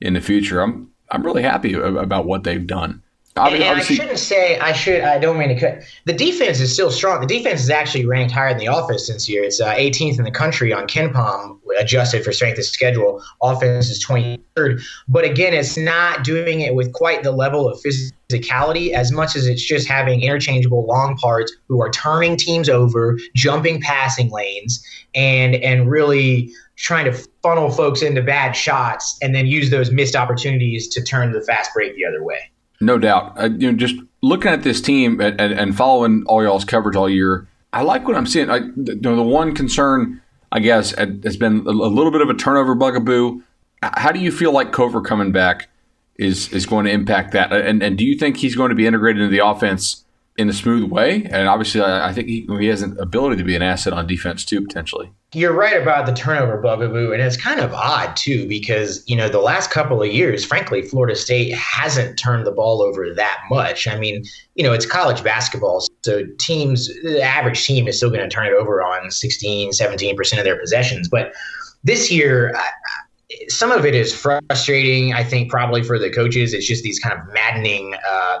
[0.00, 0.60] in the future.
[0.60, 3.00] I'm I'm really happy about what they've done.
[3.38, 5.02] And, and I shouldn't say I should.
[5.02, 5.82] I don't mean to cut.
[6.04, 7.20] The defense is still strong.
[7.20, 9.44] The defense is actually ranked higher in the office this year.
[9.44, 13.22] It's uh, 18th in the country on Ken KenPom, adjusted for strength of schedule.
[13.42, 18.92] Offense is 23rd, but again, it's not doing it with quite the level of physicality
[18.92, 23.80] as much as it's just having interchangeable long parts who are turning teams over, jumping
[23.80, 24.84] passing lanes,
[25.14, 27.12] and and really trying to
[27.42, 31.74] funnel folks into bad shots and then use those missed opportunities to turn the fast
[31.74, 32.38] break the other way.
[32.80, 33.32] No doubt.
[33.36, 36.96] Uh, you know, just looking at this team and, and, and, following all y'all's coverage
[36.96, 38.50] all year, I like what I'm seeing.
[38.50, 40.22] I, the, the one concern,
[40.52, 43.42] I guess, has been a, little bit of a turnover bugaboo.
[43.82, 45.68] How do you feel like Cofer coming back
[46.16, 47.52] is is going to impact that?
[47.52, 50.04] And, and do you think he's going to be integrated into the offense
[50.36, 51.24] in a smooth way?
[51.30, 54.06] And obviously, I, I think he, he has an ability to be an asset on
[54.06, 55.12] defense too, potentially.
[55.34, 59.28] You're right about the turnover bugaboo, and it's kind of odd too because you know
[59.28, 63.86] the last couple of years, frankly, Florida State hasn't turned the ball over that much.
[63.86, 64.24] I mean,
[64.54, 68.46] you know, it's college basketball, so teams, the average team is still going to turn
[68.46, 71.10] it over on 16, 17 percent of their possessions.
[71.10, 71.34] But
[71.84, 72.58] this year,
[73.48, 75.12] some of it is frustrating.
[75.12, 78.40] I think probably for the coaches, it's just these kind of maddening, uh,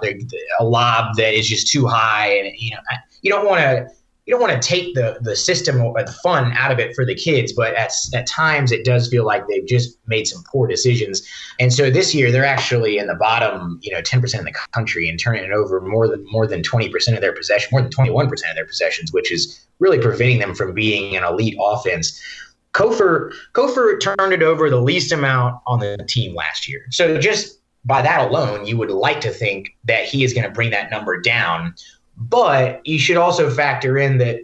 [0.58, 2.80] a lob that is just too high, and you know,
[3.20, 3.90] you don't want to
[4.28, 7.06] you don't want to take the the system or the fun out of it for
[7.06, 10.68] the kids, but at at times it does feel like they've just made some poor
[10.68, 11.26] decisions.
[11.58, 14.58] And so this year they're actually in the bottom, you know, ten percent of the
[14.72, 17.80] country and turning it over more than more than twenty percent of their possession, more
[17.80, 21.24] than twenty one percent of their possessions, which is really preventing them from being an
[21.24, 22.20] elite offense.
[22.74, 26.82] Cofer Cofer turned it over the least amount on the team last year.
[26.90, 30.50] So just by that alone, you would like to think that he is going to
[30.50, 31.74] bring that number down
[32.18, 34.40] but you should also factor in that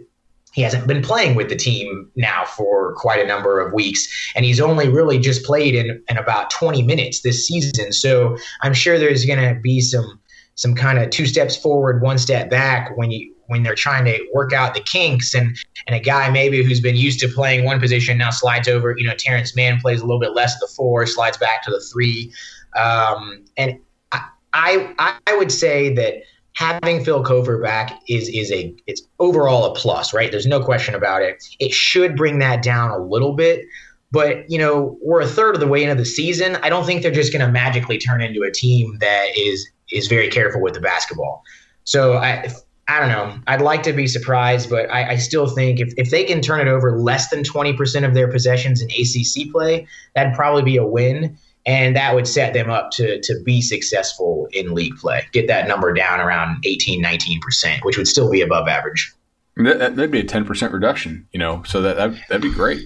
[0.53, 4.45] he hasn't been playing with the team now for quite a number of weeks, and
[4.45, 7.91] he's only really just played in, in about 20 minutes this season.
[7.91, 10.19] So I'm sure there's going to be some
[10.57, 14.17] some kind of two steps forward, one step back when you when they're trying to
[14.33, 15.57] work out the kinks and
[15.87, 18.95] and a guy maybe who's been used to playing one position now slides over.
[18.97, 21.81] You know, Terance Mann plays a little bit less the four, slides back to the
[21.91, 22.31] three,
[22.77, 23.77] um, and
[24.13, 24.23] I,
[24.53, 26.23] I I would say that
[26.55, 30.31] having Phil Cofer back is is a it's overall a plus, right?
[30.31, 31.43] There's no question about it.
[31.59, 33.65] It should bring that down a little bit,
[34.11, 36.55] but you know we're a third of the way into the season.
[36.57, 40.07] I don't think they're just going to magically turn into a team that is is
[40.07, 41.43] very careful with the basketball.
[41.83, 42.49] So I.
[42.87, 43.39] I don't know.
[43.47, 46.59] I'd like to be surprised, but I, I still think if, if they can turn
[46.59, 50.85] it over less than 20% of their possessions in ACC play, that'd probably be a
[50.85, 51.35] win
[51.65, 55.23] and that would set them up to to be successful in league play.
[55.31, 59.13] Get that number down around 18, 19%, which would still be above average.
[59.57, 62.85] That, would be a 10% reduction, you know, so that, that, that'd be great.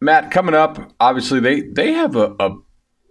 [0.00, 2.56] Matt, coming up, obviously they, they have a, a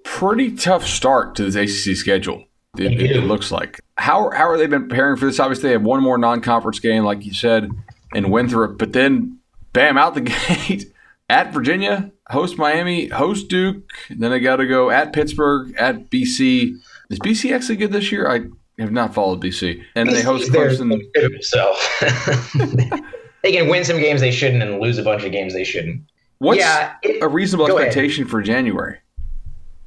[0.04, 2.46] pretty tough start to this ACC schedule.
[2.78, 3.80] It, it, it, looks like.
[3.98, 5.40] How, how are they been preparing for this?
[5.40, 7.70] Obviously, they have one more non conference game, like you said,
[8.14, 9.40] in Winthrop, but then
[9.74, 10.22] bam, out the
[10.68, 10.93] gate
[11.34, 13.84] at Virginia, host Miami, host Duke.
[14.12, 16.76] Then I got to go at Pittsburgh, at BC.
[17.10, 18.30] Is BC actually good this year?
[18.30, 18.46] I
[18.80, 19.84] have not followed BC.
[19.96, 21.02] And they host Clemson.
[21.44, 21.76] So
[23.42, 26.04] they can win some games they shouldn't and lose a bunch of games they shouldn't.
[26.38, 28.32] What's yeah, it, a reasonable expectation ahead.
[28.32, 29.00] for January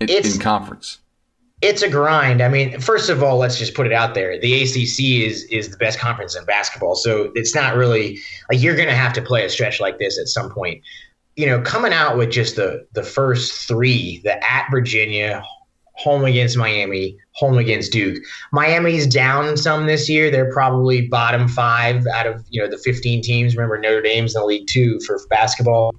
[0.01, 0.99] in, in conference?
[1.63, 2.43] it's a grind.
[2.43, 4.39] I mean, first of all, let's just put it out there.
[4.39, 8.19] The ACC is is the best conference in basketball, so it's not really
[8.51, 10.83] like you're going to have to play a stretch like this at some point
[11.37, 15.43] you know, coming out with just the the first three, the at Virginia,
[15.97, 18.23] home against Miami, home against Duke.
[18.53, 20.31] Miami's down some this year.
[20.31, 23.55] They're probably bottom five out of you know the 15 teams.
[23.55, 25.93] Remember Notre Dame's in the league two for basketball.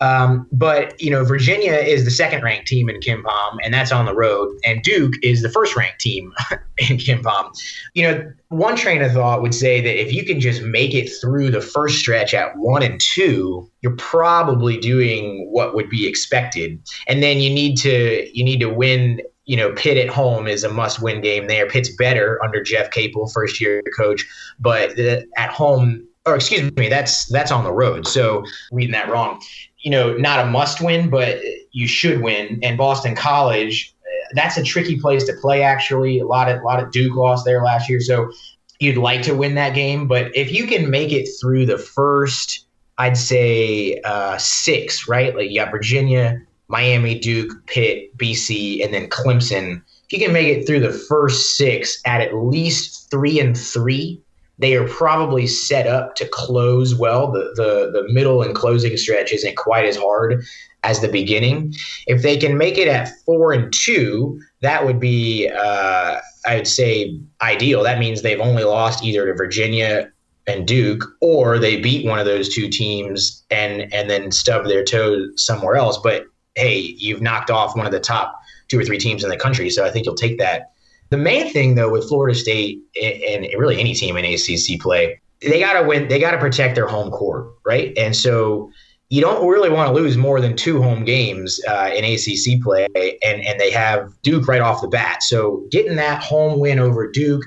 [0.00, 4.06] Um, but you know, Virginia is the second ranked team in KenPom, and that's on
[4.06, 4.54] the road.
[4.64, 6.32] And Duke is the first ranked team
[6.78, 7.50] in KenPom.
[7.94, 11.08] You know, one train of thought would say that if you can just make it
[11.20, 16.80] through the first stretch at one and two, you're probably doing what would be expected.
[17.06, 20.64] And then you need to you need to win you know, Pitt at home is
[20.64, 21.68] a must-win game there.
[21.68, 24.24] Pitt's better under Jeff Capel, first-year coach,
[24.58, 28.06] but the, at home, or excuse me, that's that's on the road.
[28.06, 29.40] So reading that wrong
[29.84, 31.38] you know, not a must win, but
[31.72, 32.58] you should win.
[32.62, 33.94] And Boston College,
[34.32, 35.62] that's a tricky place to play.
[35.62, 38.32] Actually, a lot of a lot of Duke lost there last year, so
[38.80, 40.08] you'd like to win that game.
[40.08, 42.66] But if you can make it through the first,
[42.96, 45.36] I'd say uh, six, right?
[45.36, 49.82] Like you got Virginia, Miami, Duke, Pitt, BC, and then Clemson.
[50.06, 54.22] If you can make it through the first six at at least three and three,
[54.58, 57.32] they are probably set up to close well.
[57.32, 60.44] The, the the middle and closing stretch isn't quite as hard
[60.82, 61.74] as the beginning.
[62.06, 66.68] If they can make it at four and two, that would be uh, I would
[66.68, 67.82] say ideal.
[67.82, 70.10] That means they've only lost either to Virginia
[70.46, 74.84] and Duke, or they beat one of those two teams and and then stub their
[74.84, 75.98] toe somewhere else.
[76.02, 78.38] But hey, you've knocked off one of the top
[78.68, 80.73] two or three teams in the country, so I think you'll take that
[81.14, 85.60] the main thing, though, with Florida State and really any team in ACC play, they
[85.60, 86.08] got to win.
[86.08, 87.96] They got to protect their home court, right?
[87.96, 88.72] And so
[89.10, 92.88] you don't really want to lose more than two home games uh, in ACC play,
[93.22, 95.22] and and they have Duke right off the bat.
[95.22, 97.44] So getting that home win over Duke,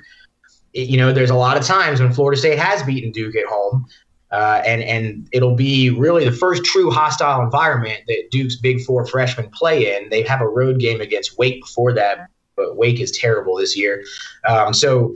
[0.72, 3.86] you know, there's a lot of times when Florida State has beaten Duke at home.
[4.32, 9.06] Uh, and and it'll be really the first true hostile environment that Duke's Big Four
[9.06, 10.10] freshmen play in.
[10.10, 12.28] They have a road game against Wake before that,
[12.58, 14.04] but Wake is terrible this year.
[14.50, 15.16] Um, so,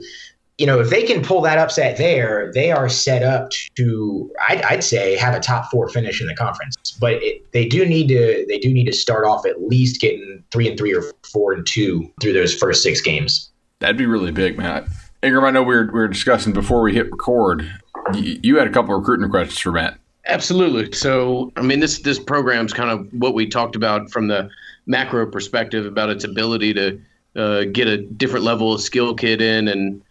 [0.58, 4.62] you know, if they can pull that upset there, they are set up to, I'd,
[4.62, 6.76] I'd say, have a top four finish in the conference.
[7.00, 10.42] But it, they do need to, they do need to start off at least getting
[10.52, 13.50] three and three or four and two through those first six games.
[13.80, 14.86] That'd be really big, Matt.
[15.22, 17.68] Ingram, I know we were, we were discussing before we hit record.
[18.14, 19.98] You, you had a couple of recruiting questions for Matt.
[20.26, 20.92] Absolutely.
[20.92, 24.48] So, I mean, this this program's kind of what we talked about from the
[24.86, 27.00] macro perspective about its ability to
[27.36, 30.02] uh, get a different level of skill kid in, and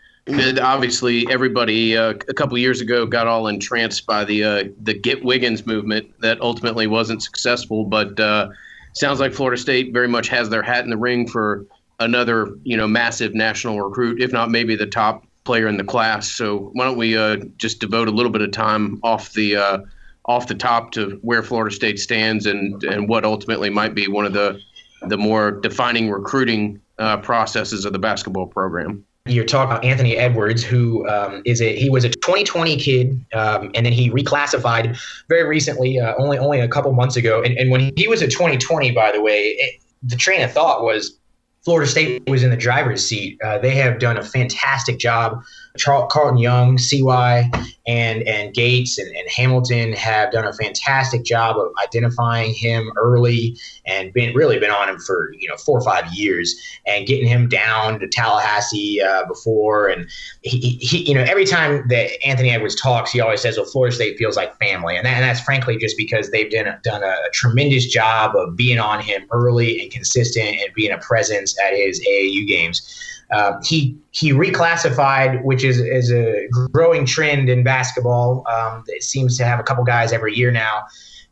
[0.60, 5.24] obviously everybody uh, a couple years ago got all entranced by the uh, the Get
[5.24, 8.50] Wiggins movement that ultimately wasn't successful, but uh,
[8.94, 11.66] sounds like Florida State very much has their hat in the ring for
[12.00, 16.28] another you know massive national recruit, if not maybe the top player in the class.
[16.28, 19.80] So why don't we uh, just devote a little bit of time off the uh,
[20.26, 24.26] off the top to where Florida State stands and and what ultimately might be one
[24.26, 24.60] of the
[25.08, 29.04] the more defining recruiting uh, processes of the basketball program.
[29.26, 33.70] You're talking about Anthony Edwards, who um, is a he was a 2020 kid, um,
[33.76, 35.00] and then he reclassified
[35.30, 37.42] very recently, uh, only only a couple months ago.
[37.42, 40.84] And, and when he was a 2020, by the way, it, the train of thought
[40.84, 41.18] was
[41.64, 43.40] Florida State was in the driver's seat.
[43.44, 45.44] Uh, they have done a fantastic job
[45.80, 47.50] Carlton Young, CY,
[47.88, 53.58] and and Gates and, and Hamilton have done a fantastic job of identifying him early
[53.86, 56.56] and been really been on him for you know four or five years
[56.86, 60.08] and getting him down to Tallahassee uh, before and
[60.42, 63.96] he, he, you know every time that Anthony Edwards talks he always says well Florida
[63.96, 67.04] State feels like family and, that, and that's frankly just because they've done a, done
[67.04, 71.58] a, a tremendous job of being on him early and consistent and being a presence
[71.60, 73.08] at his AAU games.
[73.32, 78.46] Uh, he he reclassified, which is is a growing trend in basketball.
[78.48, 80.84] Um, it seems to have a couple guys every year now,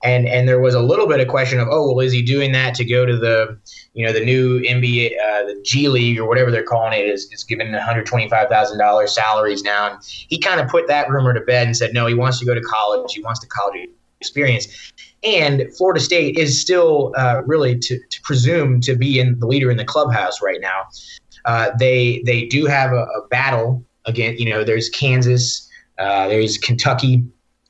[0.03, 2.53] and and there was a little bit of question of oh well is he doing
[2.53, 3.57] that to go to the
[3.93, 7.29] you know the new NBA uh, the G League or whatever they're calling it is
[7.33, 9.91] is given one hundred twenty five thousand dollars salaries now.
[9.91, 12.45] And he kind of put that rumor to bed and said no, he wants to
[12.45, 13.13] go to college.
[13.13, 13.89] He wants the college
[14.21, 14.91] experience.
[15.23, 19.69] And Florida State is still uh, really to, to presume to be in the leader
[19.69, 20.83] in the clubhouse right now.
[21.45, 24.35] Uh, they they do have a, a, battle again.
[24.37, 25.67] You know, there's Kansas,
[25.97, 27.23] uh, there's Kentucky,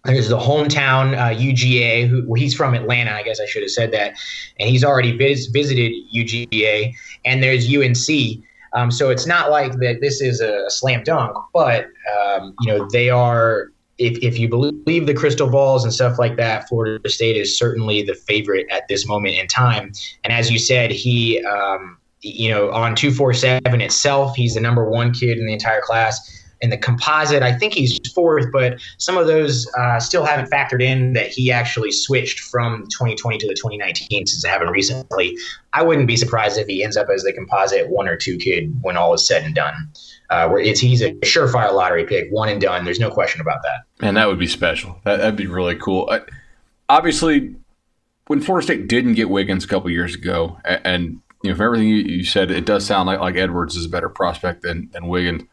[0.05, 2.07] there's the hometown uh, UGA.
[2.07, 4.15] Who well, he's from Atlanta, I guess I should have said that,
[4.59, 6.93] and he's already vis- visited UGA,
[7.25, 8.43] and there's UNC.
[8.73, 9.99] Um, so it's not like that.
[10.01, 13.71] This is a slam dunk, but um, you know they are.
[13.97, 18.01] If, if you believe the crystal balls and stuff like that, Florida State is certainly
[18.01, 19.91] the favorite at this moment in time.
[20.23, 25.13] And as you said, he um, you know, on 247 itself, he's the number one
[25.13, 26.35] kid in the entire class.
[26.61, 30.83] In the composite, I think he's fourth, but some of those uh, still haven't factored
[30.83, 35.37] in that he actually switched from 2020 to the 2019 since it happened recently.
[35.71, 38.75] I wouldn't be surprised if he ends up as the composite one or two kid
[38.81, 39.89] when all is said and done.
[40.29, 42.83] Uh, where it's he's a surefire lottery pick, one and done.
[42.83, 43.83] There's no question about that.
[44.01, 44.99] Man, that would be special.
[45.05, 46.09] That, would be really cool.
[46.11, 46.21] I,
[46.89, 47.55] obviously,
[48.27, 51.87] when Florida State didn't get Wiggins a couple years ago, and you know, from everything
[51.87, 55.07] you, you, said, it does sound like, like Edwards is a better prospect than, than
[55.07, 55.43] Wiggins.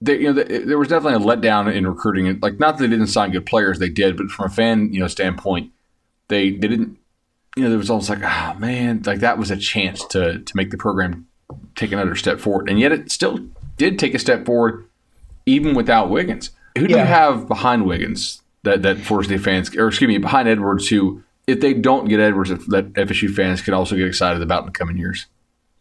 [0.00, 2.38] They, you know, there was definitely a letdown in recruiting.
[2.40, 5.00] Like, not that they didn't sign good players, they did, but from a fan, you
[5.00, 5.72] know, standpoint,
[6.28, 6.98] they they didn't.
[7.56, 10.56] You know, there was almost like, oh man, like that was a chance to to
[10.56, 11.28] make the program
[11.76, 13.38] take another step forward, and yet it still
[13.76, 14.86] did take a step forward,
[15.46, 16.50] even without Wiggins.
[16.76, 17.02] Who do yeah.
[17.02, 21.22] you have behind Wiggins that that Florida State fans, or excuse me, behind Edwards, who
[21.52, 24.72] if they don't get Edwards, that FSU fans could also get excited about in the
[24.72, 25.26] coming years.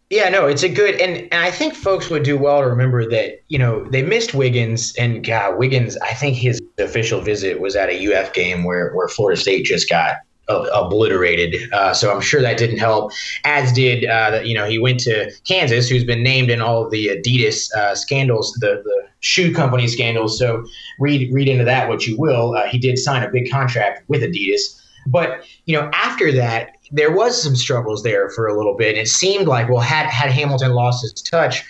[0.10, 3.10] Yeah, no, it's a good, and, and I think folks would do well to remember
[3.10, 7.78] that you know they missed Wiggins, and God, Wiggins, I think his official visit was
[7.78, 10.18] at a UF game where where Florida State just got
[10.50, 11.72] obliterated.
[11.72, 13.14] Uh, so I'm sure that didn't help.
[13.46, 16.92] As did, uh, you know, he went to Kansas, who's been named in all of
[16.92, 20.38] the Adidas uh, scandals, the the shoe company scandals.
[20.38, 20.66] So
[21.00, 22.56] read read into that what you will.
[22.56, 24.81] Uh, he did sign a big contract with Adidas.
[25.08, 28.98] But you know, after that, there was some struggles there for a little bit.
[28.98, 31.64] It seemed like, well, had had Hamilton lost his touch,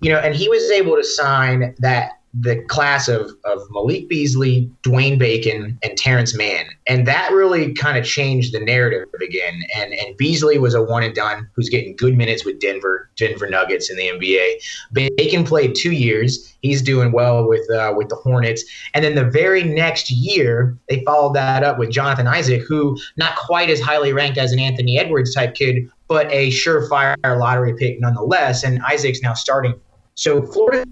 [0.00, 4.68] you know, and he was able to sign that the class of, of Malik Beasley,
[4.82, 6.66] Dwayne Bacon, and Terance Mann.
[6.88, 9.62] And that really kind of changed the narrative again.
[9.76, 13.48] And and Beasley was a one and done who's getting good minutes with Denver, Denver
[13.48, 15.10] Nuggets in the NBA.
[15.16, 16.52] Bacon played two years.
[16.60, 18.64] He's doing well with uh, with the Hornets.
[18.94, 23.36] And then the very next year, they followed that up with Jonathan Isaac, who not
[23.36, 28.00] quite as highly ranked as an Anthony Edwards type kid, but a surefire lottery pick
[28.00, 28.64] nonetheless.
[28.64, 29.74] And Isaac's now starting.
[30.16, 30.84] So Florida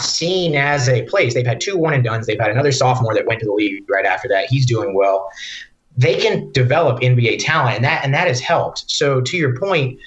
[0.00, 1.34] seen as a place.
[1.34, 2.26] They've had two one and duns.
[2.26, 4.46] They've had another sophomore that went to the league right after that.
[4.48, 5.28] He's doing well.
[5.96, 8.90] They can develop NBA talent, and that and that has helped.
[8.90, 9.98] So to your point,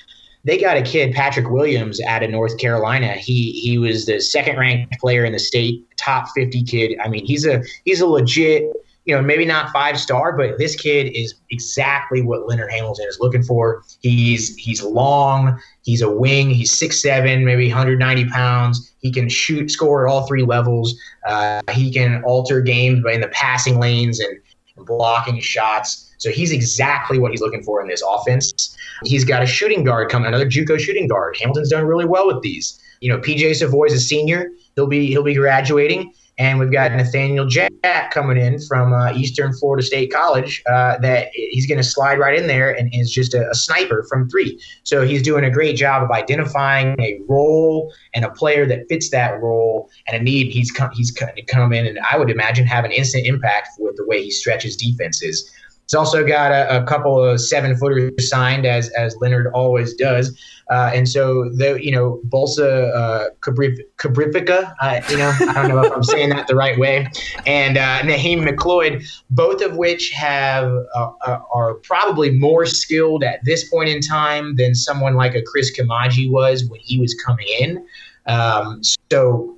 [0.44, 3.14] they got a kid, Patrick Williams, out of North Carolina.
[3.14, 6.98] He he was the second ranked player in the state, top 50 kid.
[7.04, 8.64] I mean, he's a he's a legit
[9.06, 13.20] you know, maybe not five star, but this kid is exactly what Leonard Hamilton is
[13.20, 13.84] looking for.
[14.02, 18.94] He's he's long, he's a wing, he's six seven, maybe 190 pounds.
[19.00, 21.00] He can shoot, score at all three levels.
[21.28, 24.40] Uh, he can alter games by in the passing lanes and
[24.86, 26.12] blocking shots.
[26.18, 28.76] So he's exactly what he's looking for in this offense.
[29.04, 31.38] He's got a shooting guard coming, another JUCO shooting guard.
[31.40, 32.82] Hamilton's done really well with these.
[33.02, 34.50] You know, PJ Savoy is a senior.
[34.76, 36.12] He'll be he'll be graduating.
[36.38, 37.72] And we've got Nathaniel Jack
[38.12, 42.38] coming in from uh, Eastern Florida State College uh, that he's going to slide right
[42.38, 44.60] in there and is just a, a, sniper from three.
[44.84, 49.10] So he's doing a great job of identifying a role and a player that fits
[49.12, 50.52] that role and a need.
[50.52, 51.16] He's come, he's
[51.48, 54.76] come in and I would imagine have an instant impact with the way he stretches
[54.76, 55.50] defenses.
[55.86, 60.38] He's also got a, a couple of seven footers signed, as as Leonard always does.
[60.72, 65.84] Uh, and so the you know Balsa uh, Koprivica, uh, you know I don't know
[65.84, 67.08] if I'm saying that the right way,
[67.46, 73.42] and uh, Naheem McLeod, both of which have uh, uh, are probably more skilled at
[73.46, 77.48] this point in time than someone like a Christ Koumadje was when he was coming
[77.60, 77.86] in.
[78.26, 78.82] Um,
[79.12, 79.55] so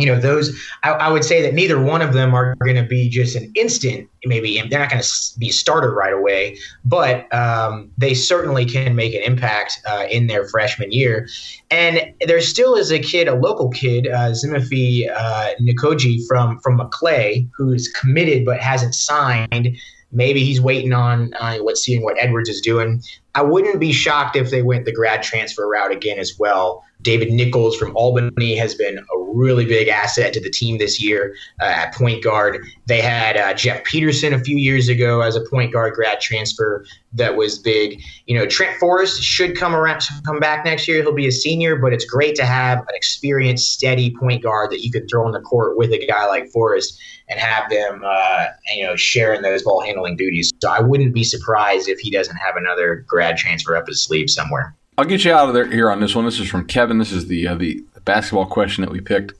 [0.00, 2.84] you know those I, I, would say that neither one of them are going to
[2.84, 7.32] be just an instant maybe they're not going to be a starter right away but
[7.34, 11.28] um, they certainly can make an impact uh, in their freshman year.
[11.70, 16.76] And there still is a kid a local kid uh, Zimifi uh, Nikoji from from
[16.76, 19.76] Maclay who's committed but hasn't signed.
[20.12, 23.02] Maybe he's waiting on uh, what seeing what Edwards is doing.
[23.34, 26.84] I wouldn't be shocked if they went the grad transfer route again as well.
[27.02, 31.34] David Nichols from Albany has been a really big asset to the team this year
[31.60, 32.64] uh, at point guard.
[32.86, 36.84] They had uh, Jeff Peterson a few years ago as a point guard grad transfer
[37.12, 38.00] that was big.
[38.26, 41.02] You know, Trent Forrest should come around, come back next year.
[41.02, 44.84] He'll be a senior, but it's great to have an experienced, steady point guard that
[44.84, 48.46] you can throw on the court with a guy like Forrest and have them, uh,
[48.74, 50.52] you know, sharing those ball handling duties.
[50.60, 54.28] So I wouldn't be surprised if he doesn't have another grad transfer up his sleeve
[54.28, 54.74] somewhere.
[55.00, 56.26] I'll get you out of there here on this one.
[56.26, 56.98] This is from Kevin.
[56.98, 59.32] This is the uh, the basketball question that we picked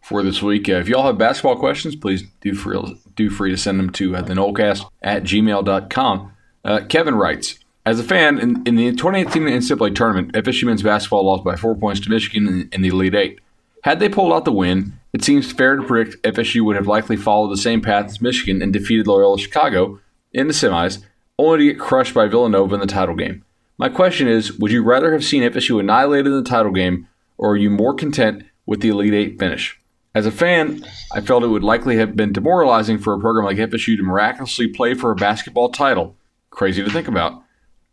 [0.00, 0.68] for this week.
[0.68, 4.16] Uh, if y'all have basketball questions, please do free, do free to send them to
[4.16, 6.32] uh, the Nolecast at gmail.com.
[6.64, 11.24] Uh, Kevin writes, as a fan, in, in the 2018 NCAA tournament, FSU men's basketball
[11.24, 13.38] lost by four points to Michigan in, in the Elite Eight.
[13.84, 17.16] Had they pulled out the win, it seems fair to predict FSU would have likely
[17.16, 20.00] followed the same path as Michigan and defeated Loyola Chicago
[20.32, 21.04] in the semis,
[21.38, 23.44] only to get crushed by Villanova in the title game.
[23.76, 27.52] My question is Would you rather have seen FSU annihilated in the title game, or
[27.52, 29.80] are you more content with the Elite Eight finish?
[30.14, 33.56] As a fan, I felt it would likely have been demoralizing for a program like
[33.56, 36.16] FSU to miraculously play for a basketball title.
[36.50, 37.42] Crazy to think about.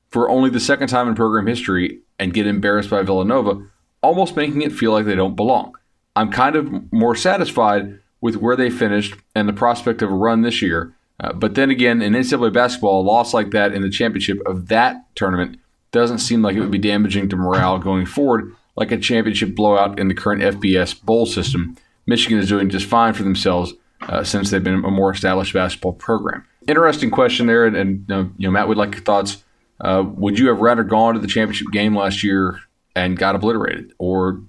[0.09, 3.65] For only the second time in program history and get embarrassed by Villanova,
[4.03, 5.73] almost making it feel like they don't belong.
[6.15, 10.43] I'm kind of more satisfied with where they finished and the prospect of a run
[10.43, 10.93] this year.
[11.19, 14.67] Uh, but then again, in NCAA basketball, a loss like that in the championship of
[14.67, 15.57] that tournament
[15.91, 19.99] doesn't seem like it would be damaging to morale going forward, like a championship blowout
[19.99, 21.77] in the current FBS bowl system.
[22.07, 23.73] Michigan is doing just fine for themselves
[24.03, 26.45] uh, since they've been a more established basketball program.
[26.67, 28.05] Interesting question there, and, and
[28.37, 29.43] you know, Matt, would like your thoughts.
[29.79, 32.59] Uh, would you have rather gone to the championship game last year
[32.95, 34.41] and got obliterated, or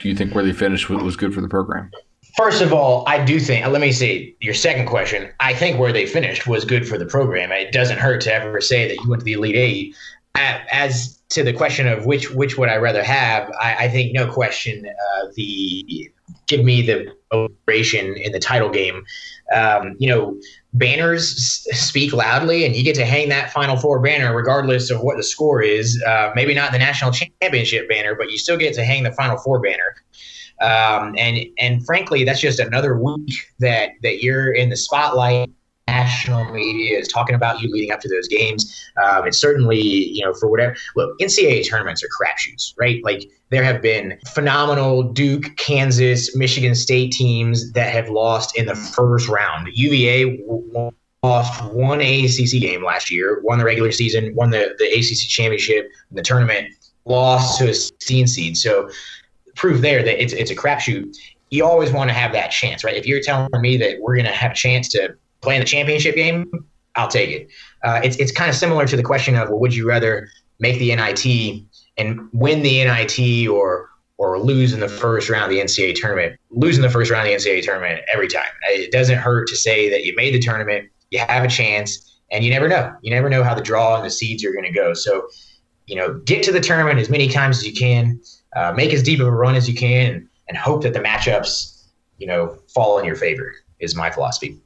[0.00, 1.90] do you think where they finished was good for the program?
[2.36, 5.28] First of all, I do think, let me see your second question.
[5.40, 7.50] I think where they finished was good for the program.
[7.50, 9.96] It doesn't hurt to ever say that you went to the Elite Eight.
[10.38, 14.30] As to the question of which which would I rather have, I, I think no
[14.30, 16.10] question uh, the
[16.46, 19.04] give me the operation in the title game.
[19.54, 20.38] Um, you know,
[20.74, 25.16] banners speak loudly, and you get to hang that Final Four banner regardless of what
[25.16, 26.02] the score is.
[26.06, 29.38] Uh, maybe not the national championship banner, but you still get to hang the Final
[29.38, 29.96] Four banner.
[30.60, 35.50] Um, and and frankly, that's just another week that that you're in the spotlight.
[35.88, 38.90] National media is talking about you leading up to those games.
[39.02, 40.76] Um, certainly, you know, for whatever.
[40.96, 43.02] Look, NCAA tournaments are crapshoots, right?
[43.02, 48.74] Like there have been phenomenal Duke, Kansas, Michigan State teams that have lost in the
[48.74, 49.68] first round.
[49.72, 50.44] UVA
[51.22, 55.86] lost one ACC game last year, won the regular season, won the, the ACC championship,
[56.10, 56.68] in the tournament,
[57.06, 58.56] lost to a 16 seed.
[58.56, 58.90] So
[59.56, 61.16] proof there that it's, it's a crapshoot.
[61.50, 62.94] You always want to have that chance, right?
[62.94, 65.66] If you're telling me that we're going to have a chance to play in the
[65.66, 66.50] championship game,
[66.96, 67.48] I'll take it.
[67.84, 70.28] Uh, it's, it's kind of similar to the question of, well, would you rather
[70.58, 71.64] make the NIT
[71.96, 76.36] and win the NIT or or lose in the first round of the NCAA tournament.
[76.50, 78.48] Losing the first round of the NCAA tournament every time.
[78.70, 82.44] It doesn't hurt to say that you made the tournament, you have a chance, and
[82.44, 82.92] you never know.
[83.00, 84.92] You never know how the draw and the seeds are going to go.
[84.92, 85.28] So
[85.86, 88.20] you know, get to the tournament as many times as you can,
[88.54, 91.86] uh, make as deep of a run as you can, and hope that the matchups,
[92.18, 93.54] you know, fall in your favor.
[93.80, 94.58] Is my philosophy.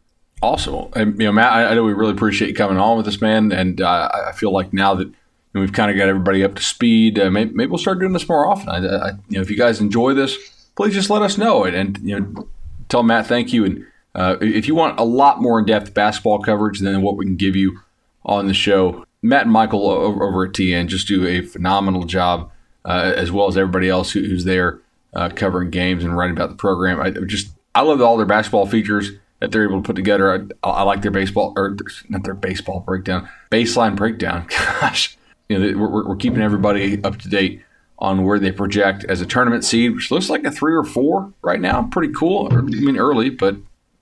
[0.42, 0.88] Awesome.
[0.94, 3.20] And, you know, Matt, I, I, know we really appreciate you coming on with us,
[3.20, 3.52] man.
[3.52, 5.08] And uh, I feel like now that
[5.52, 8.28] we've kind of got everybody up to speed, uh, maybe, maybe, we'll start doing this
[8.28, 8.68] more often.
[8.68, 10.36] I, I, you know, if you guys enjoy this,
[10.74, 12.48] please just let us know and, and you know,
[12.88, 13.64] tell Matt thank you.
[13.64, 13.86] And
[14.16, 17.36] uh, if you want a lot more in depth basketball coverage than what we can
[17.36, 17.78] give you
[18.24, 22.50] on the show, Matt and Michael over, at TN just do a phenomenal job,
[22.84, 24.80] uh, as well as everybody else who, who's there
[25.14, 27.00] uh, covering games and writing about the program.
[27.00, 29.12] I just I love all their basketball features
[29.42, 30.48] that they're able to put together.
[30.62, 31.76] I, I like their baseball or
[32.08, 34.46] not their baseball breakdown, baseline breakdown.
[34.80, 35.18] Gosh,
[35.48, 37.60] you know we're, we're keeping everybody up to date
[37.98, 41.32] on where they project as a tournament seed, which looks like a three or four
[41.42, 41.82] right now.
[41.90, 42.48] Pretty cool.
[42.52, 43.56] I mean, early, but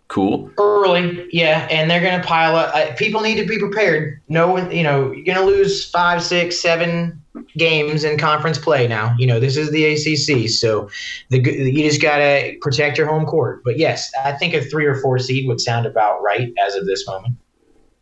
[0.09, 0.51] cool.
[0.59, 2.99] Early, yeah, and they're going to pile up.
[2.99, 4.21] People need to be prepared.
[4.29, 7.20] No you know, you're going to lose five, six, seven
[7.57, 9.15] games in conference play now.
[9.19, 10.89] You know, this is the ACC, so
[11.29, 13.63] the you just got to protect your home court.
[13.65, 16.87] But yes, I think a three or four seed would sound about right as of
[16.87, 17.37] this moment.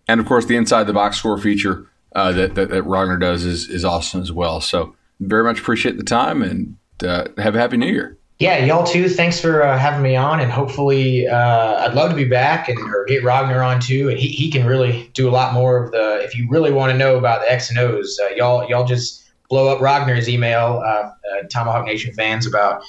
[0.06, 3.44] And of course, the inside the box score feature uh, that, that, that Rogner does
[3.44, 4.60] is is awesome as well.
[4.60, 8.17] So very much appreciate the time and uh, have a happy new year.
[8.38, 9.08] Yeah, y'all too.
[9.08, 12.78] Thanks for uh, having me on, and hopefully, uh, I'd love to be back and
[12.78, 15.90] or get Rogner on too, and he, he can really do a lot more of
[15.90, 16.20] the.
[16.22, 19.28] If you really want to know about the X and O's, uh, y'all y'all just
[19.48, 21.12] blow up Rogner's email, uh, uh,
[21.50, 22.82] Tomahawk Nation fans about.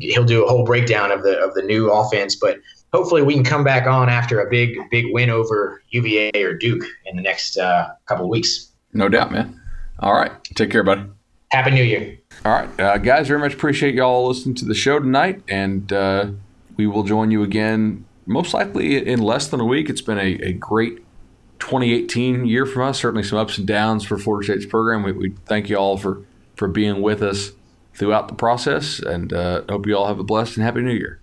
[0.00, 2.58] He'll do a whole breakdown of the of the new offense, but
[2.94, 6.84] hopefully we can come back on after a big big win over UVA or Duke
[7.04, 8.70] in the next uh, couple of weeks.
[8.94, 9.60] No doubt, man.
[10.00, 11.02] All right, take care, buddy.
[11.50, 12.18] Happy New Year.
[12.46, 16.28] All right, uh, guys, very much appreciate y'all listening to the show tonight, and uh,
[16.76, 19.90] we will join you again most likely in less than a week.
[19.90, 20.98] It's been a, a great
[21.58, 23.00] 2018 year from us.
[23.00, 25.02] Certainly some ups and downs for Florida State's program.
[25.02, 26.22] We, we thank you all for
[26.54, 27.50] for being with us
[27.94, 31.20] throughout the process, and uh, hope you all have a blessed and happy New Year.